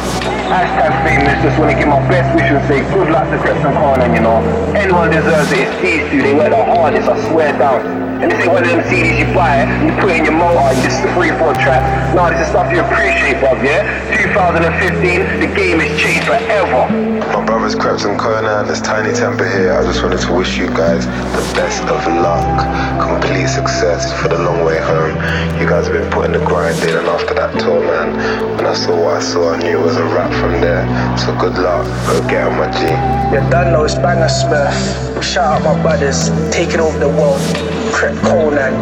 Hashtag 0.49 0.93
famous. 1.05 1.37
Just 1.43 1.59
want 1.59 1.73
to 1.73 1.77
give 1.77 1.89
my 1.89 2.01
best 2.09 2.33
wishes 2.35 2.57
and 2.57 2.69
say 2.69 2.81
good 2.93 3.11
luck 3.13 3.29
to 3.29 3.37
and 3.37 3.77
Konan, 3.77 4.15
you 4.17 4.23
know. 4.23 4.41
Anyone 4.73 5.11
deserves 5.11 5.53
it. 5.53 5.69
It's 5.69 5.83
these 5.83 6.11
two. 6.11 6.23
They 6.23 6.33
work 6.33 6.51
the 6.51 6.65
hardest, 6.65 7.09
I 7.09 7.21
swear 7.29 7.53
down. 7.59 7.84
And 8.25 8.33
this 8.33 8.41
ain't 8.41 8.57
one 8.57 8.65
of 8.65 8.71
them 8.73 8.81
CDs 8.89 9.21
you 9.21 9.29
buy 9.37 9.69
and 9.69 9.69
you 9.85 9.93
put 10.01 10.09
it 10.09 10.17
in 10.17 10.25
your 10.25 10.33
motor 10.33 10.57
and 10.57 10.81
just 10.81 10.97
three, 11.13 11.29
four 11.37 11.53
tracks. 11.61 11.85
No, 12.17 12.33
this 12.33 12.41
is 12.41 12.49
stuff 12.49 12.73
you 12.73 12.81
appreciate, 12.81 13.37
bruv, 13.37 13.61
yeah? 13.61 13.85
2015, 14.17 15.45
the 15.45 15.51
game 15.53 15.85
has 15.85 15.93
changed 16.01 16.25
forever. 16.25 16.89
My 17.37 17.45
brothers 17.45 17.77
Krept 17.77 18.09
and 18.09 18.19
Konan, 18.19 18.65
it's 18.71 18.81
Tiny 18.81 19.13
Temper 19.13 19.45
here. 19.45 19.77
I 19.77 19.85
just 19.85 20.03
wanted 20.03 20.25
to 20.25 20.33
wish 20.33 20.57
you 20.57 20.69
guys 20.73 21.05
the 21.05 21.45
best 21.53 21.85
of 21.85 22.01
luck, 22.25 22.65
complete 22.97 23.45
success 23.45 24.09
for 24.23 24.29
the 24.29 24.41
long 24.41 24.65
way 24.65 24.81
home. 24.81 25.13
You 25.61 25.69
guys 25.69 25.85
have 25.85 25.93
been 25.93 26.11
putting 26.11 26.33
the 26.33 26.41
grind 26.49 26.81
in, 26.81 26.97
and 26.97 27.07
after 27.07 27.35
that 27.35 27.61
tour, 27.61 27.85
man, 27.85 28.57
when 28.57 28.65
I 28.65 28.73
saw 28.73 28.97
what 28.97 29.17
I 29.17 29.21
saw, 29.21 29.53
I 29.53 29.59
knew 29.61 29.77
it 29.77 29.85
was 29.85 29.97
a 29.97 30.05
wrap 30.17 30.33
from 30.41 30.65
there. 30.65 30.89
So 31.21 31.37
good 31.37 31.61
luck, 31.61 31.85
go 32.09 32.27
get 32.27 32.49
on 32.49 32.57
my 32.57 32.73
G. 32.73 32.89
You 33.37 33.45
done 33.51 33.77
know 33.77 33.85
it's 33.85 33.97
Banger 33.97 34.33
Smurf. 34.33 35.23
Shout 35.23 35.61
out 35.61 35.77
my 35.77 35.83
brothers, 35.83 36.31
taking 36.51 36.81
over 36.81 36.99
the 36.99 37.09
world. 37.09 37.84
Crep 37.95 38.17
Konan, 38.27 38.75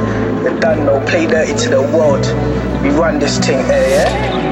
you 0.43 0.59
done 0.59 0.87
know, 0.87 0.99
play 1.05 1.27
dirty 1.27 1.55
to 1.55 1.69
the 1.69 1.83
world. 1.83 2.25
We 2.83 2.89
run 2.89 3.19
this 3.19 3.39
thing 3.39 3.59
here, 3.59 4.09
yeah? 4.09 4.43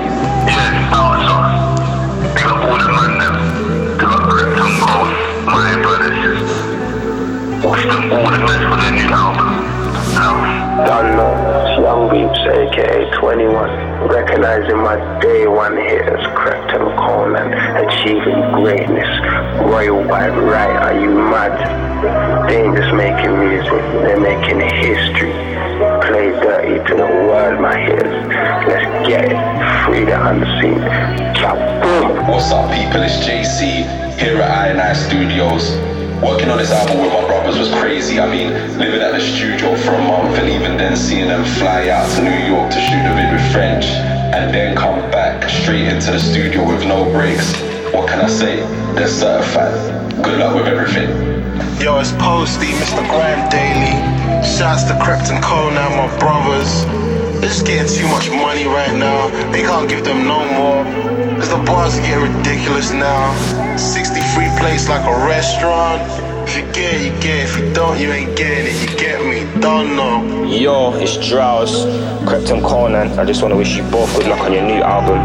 Done 10.86 11.16
know, 11.16 11.32
Young 11.80 12.08
Beeps, 12.10 12.46
aka 12.46 13.10
21, 13.18 14.08
recognizing 14.08 14.76
my 14.76 14.96
day 15.20 15.46
one 15.46 15.76
hitters, 15.78 16.26
Krept 16.36 16.74
and 16.74 16.84
Konan, 17.00 17.48
achieving 17.80 18.52
greatness. 18.52 19.08
Royal 19.60 20.04
vibe, 20.04 20.36
right? 20.50 20.76
Are 20.76 21.00
you 21.00 21.10
mad? 21.10 21.89
They 22.00 22.64
just 22.72 22.94
making 22.94 23.38
music, 23.38 23.68
they're 23.68 24.18
making 24.18 24.58
history. 24.58 25.32
Play 26.00 26.32
dirty 26.40 26.82
to 26.88 26.94
the 26.96 27.04
world, 27.04 27.60
my 27.60 27.76
hitters. 27.76 28.26
Let's 28.66 29.06
get 29.06 29.24
it. 29.28 29.36
Free 29.84 30.06
the 30.06 30.16
unseen. 30.16 30.80
What's 32.26 32.52
up, 32.52 32.72
people? 32.72 33.02
It's 33.02 33.20
JC 33.20 33.84
here 34.18 34.40
at 34.40 34.78
I 34.78 34.92
Studios. 34.94 35.76
Working 36.24 36.48
on 36.48 36.56
this 36.56 36.70
album 36.70 37.02
with 37.02 37.12
my 37.12 37.26
brothers 37.26 37.58
was 37.58 37.68
crazy. 37.82 38.18
I 38.18 38.30
mean, 38.30 38.48
living 38.78 39.02
at 39.02 39.12
the 39.12 39.20
studio 39.20 39.76
for 39.76 39.92
a 39.92 40.00
month 40.00 40.38
and 40.38 40.48
even 40.48 40.78
then 40.78 40.96
seeing 40.96 41.28
them 41.28 41.44
fly 41.60 41.90
out 41.90 42.08
to 42.16 42.22
New 42.22 42.30
York 42.48 42.72
to 42.72 42.80
shoot 42.80 43.04
a 43.04 43.12
vid 43.12 43.30
with 43.30 43.52
French 43.52 43.84
and 44.32 44.54
then 44.54 44.74
come 44.74 44.98
back 45.10 45.46
straight 45.50 45.86
into 45.86 46.12
the 46.12 46.20
studio 46.20 46.66
with 46.66 46.86
no 46.86 47.04
breaks. 47.12 47.52
What 47.92 48.08
can 48.08 48.20
I 48.20 48.28
say? 48.28 48.60
They're 48.94 49.06
certified. 49.06 50.24
Good 50.24 50.38
luck 50.38 50.54
with 50.54 50.66
everything. 50.66 51.29
Yo, 51.80 51.98
it's 51.98 52.12
Posty, 52.12 52.66
Mr. 52.76 53.00
Grime 53.08 53.48
Daily. 53.48 53.96
Shouts 54.44 54.84
to 54.84 54.92
Krept 55.00 55.32
and 55.32 55.42
Konan, 55.42 55.96
my 55.96 56.12
brothers. 56.18 56.84
They're 57.40 57.48
just 57.48 57.64
getting 57.64 57.90
too 57.90 58.06
much 58.08 58.28
money 58.28 58.66
right 58.66 58.92
now. 58.98 59.28
They 59.50 59.62
can't 59.62 59.88
give 59.88 60.04
them 60.04 60.26
no 60.26 60.44
more. 60.44 60.84
Cause 61.40 61.48
the 61.48 61.56
bars 61.64 61.96
are 61.96 62.02
getting 62.02 62.36
ridiculous 62.36 62.92
now. 62.92 63.32
63 63.78 64.20
place 64.58 64.90
like 64.90 65.06
a 65.06 65.26
restaurant. 65.26 66.02
If 66.46 66.58
you 66.58 66.72
get 66.74 67.00
it, 67.00 67.14
you 67.14 67.20
get 67.22 67.48
it. 67.48 67.48
If 67.48 67.58
you 67.58 67.72
don't, 67.72 67.98
you 67.98 68.12
ain't 68.12 68.36
getting 68.36 68.66
it. 68.66 68.90
You 68.90 68.98
get 68.98 69.24
me? 69.24 69.48
Don't 69.62 69.96
know. 69.96 70.44
Yo, 70.44 70.92
it's 70.96 71.16
Drowse, 71.16 71.86
Krept 72.26 72.52
and 72.52 72.62
Konan. 72.62 73.16
I 73.16 73.24
just 73.24 73.40
want 73.40 73.52
to 73.52 73.56
wish 73.56 73.74
you 73.74 73.84
both 73.84 74.14
good 74.18 74.26
luck 74.26 74.40
on 74.40 74.52
your 74.52 74.66
new 74.66 74.82
album. 74.82 75.18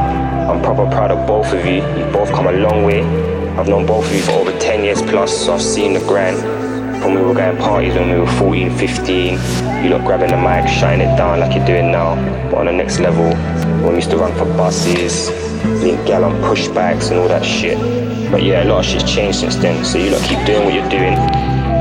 I'm 0.49 0.61
proper 0.61 0.89
proud 0.89 1.11
of 1.11 1.27
both 1.27 1.51
of 1.51 1.65
you. 1.65 1.83
You 1.99 2.09
both 2.13 2.29
come 2.31 2.47
a 2.47 2.53
long 2.53 2.85
way. 2.85 3.03
I've 3.57 3.67
known 3.67 3.85
both 3.85 4.07
of 4.07 4.13
you 4.15 4.21
for 4.21 4.31
over 4.31 4.51
10 4.51 4.54
years 4.85 5.01
plus, 5.01 5.47
I've 5.47 5.61
seen 5.61 5.93
the 5.93 5.99
grind. 6.01 6.37
When 7.01 7.15
we 7.15 7.21
were 7.21 7.33
going 7.33 7.57
parties 7.57 7.95
when 7.95 8.09
we 8.09 8.19
were 8.19 8.31
14, 8.33 8.75
15, 8.77 9.33
you 9.83 9.89
lot 9.89 10.05
grabbing 10.05 10.29
the 10.29 10.37
mic, 10.37 10.67
shining 10.67 11.09
it 11.09 11.15
down 11.17 11.39
like 11.39 11.55
you're 11.55 11.65
doing 11.65 11.91
now. 11.91 12.15
But 12.49 12.59
on 12.59 12.65
the 12.67 12.71
next 12.71 12.99
level, 12.99 13.29
when 13.81 13.89
we 13.89 13.95
used 13.95 14.11
to 14.11 14.17
run 14.17 14.33
for 14.37 14.45
buses, 14.45 15.29
being 15.81 16.03
gal 16.05 16.23
on 16.23 16.33
pushbacks 16.41 17.09
and 17.09 17.19
all 17.19 17.27
that 17.27 17.43
shit. 17.43 17.79
But 18.31 18.43
yeah, 18.43 18.63
a 18.63 18.65
lot 18.65 18.79
of 18.79 18.85
shit's 18.85 19.11
changed 19.11 19.39
since 19.39 19.55
then. 19.55 19.83
So 19.83 19.97
you 19.97 20.11
lot 20.11 20.21
keep 20.21 20.45
doing 20.45 20.65
what 20.65 20.73
you're 20.73 20.89
doing. 20.89 21.15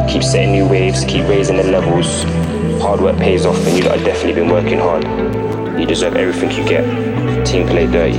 Keep 0.09 0.23
setting 0.23 0.53
new 0.53 0.67
waves, 0.67 1.05
keep 1.05 1.29
raising 1.29 1.57
the 1.57 1.65
levels. 1.65 2.23
Hard 2.83 3.01
work 3.01 3.19
pays 3.19 3.45
off, 3.45 3.59
and 3.67 3.77
you 3.77 3.85
lot 3.85 3.97
have 3.97 4.07
definitely 4.07 4.35
been 4.35 4.51
working 4.51 4.79
hard. 4.79 5.05
You 5.79 5.87
deserve 5.87 6.17
everything 6.17 6.51
you 6.53 6.67
get. 6.67 6.85
Team 7.47 7.67
play 7.67 7.87
dirty. 7.87 8.19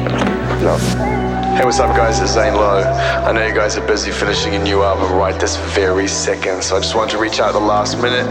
Love. 0.64 1.35
Hey, 1.56 1.64
what's 1.64 1.80
up, 1.80 1.96
guys? 1.96 2.20
It's 2.20 2.34
Zane 2.34 2.54
Lowe. 2.54 2.84
I 2.84 3.32
know 3.32 3.48
you 3.48 3.56
guys 3.56 3.78
are 3.78 3.88
busy 3.88 4.12
finishing 4.12 4.56
a 4.56 4.60
new 4.60 4.84
album 4.84 5.14
right 5.14 5.40
this 5.40 5.56
very 5.74 6.06
second, 6.06 6.62
so 6.62 6.76
I 6.76 6.82
just 6.82 6.96
wanted 6.96 7.12
to 7.12 7.18
reach 7.18 7.40
out 7.40 7.54
the 7.54 7.62
last 7.62 7.96
minute, 7.96 8.28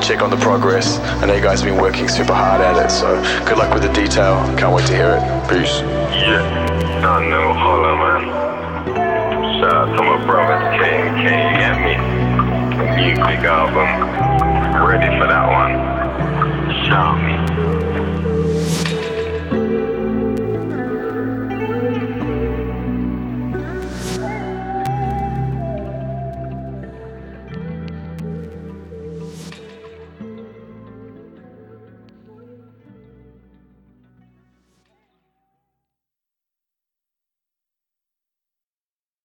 check 0.00 0.22
on 0.22 0.30
the 0.30 0.36
progress. 0.36 1.00
I 1.20 1.26
know 1.26 1.34
you 1.34 1.42
guys 1.42 1.60
have 1.60 1.68
been 1.68 1.82
working 1.82 2.08
super 2.08 2.34
hard 2.34 2.60
at 2.60 2.76
it, 2.78 2.90
so 2.92 3.20
good 3.44 3.58
luck 3.58 3.74
with 3.74 3.82
the 3.82 3.92
detail. 3.92 4.36
Can't 4.56 4.72
wait 4.72 4.86
to 4.86 4.94
hear 4.94 5.18
it. 5.18 5.22
Peace. 5.50 5.80
Yeah, 6.22 6.38
I 7.02 7.28
know, 7.28 7.52
holla, 7.52 7.96
man. 7.98 9.58
Shout 9.58 9.74
out 9.74 9.96
to 9.96 10.02
my 10.04 10.24
brother 10.24 10.78
King, 10.78 11.14
King, 11.18 11.50
you 11.50 11.58
get 11.58 11.76
me? 11.82 11.94
New 12.94 13.14
big 13.26 13.42
album. 13.42 13.90
Ready 14.86 15.18
for 15.18 15.26
that 15.26 15.46
one. 15.50 16.86
Shout. 16.86 17.27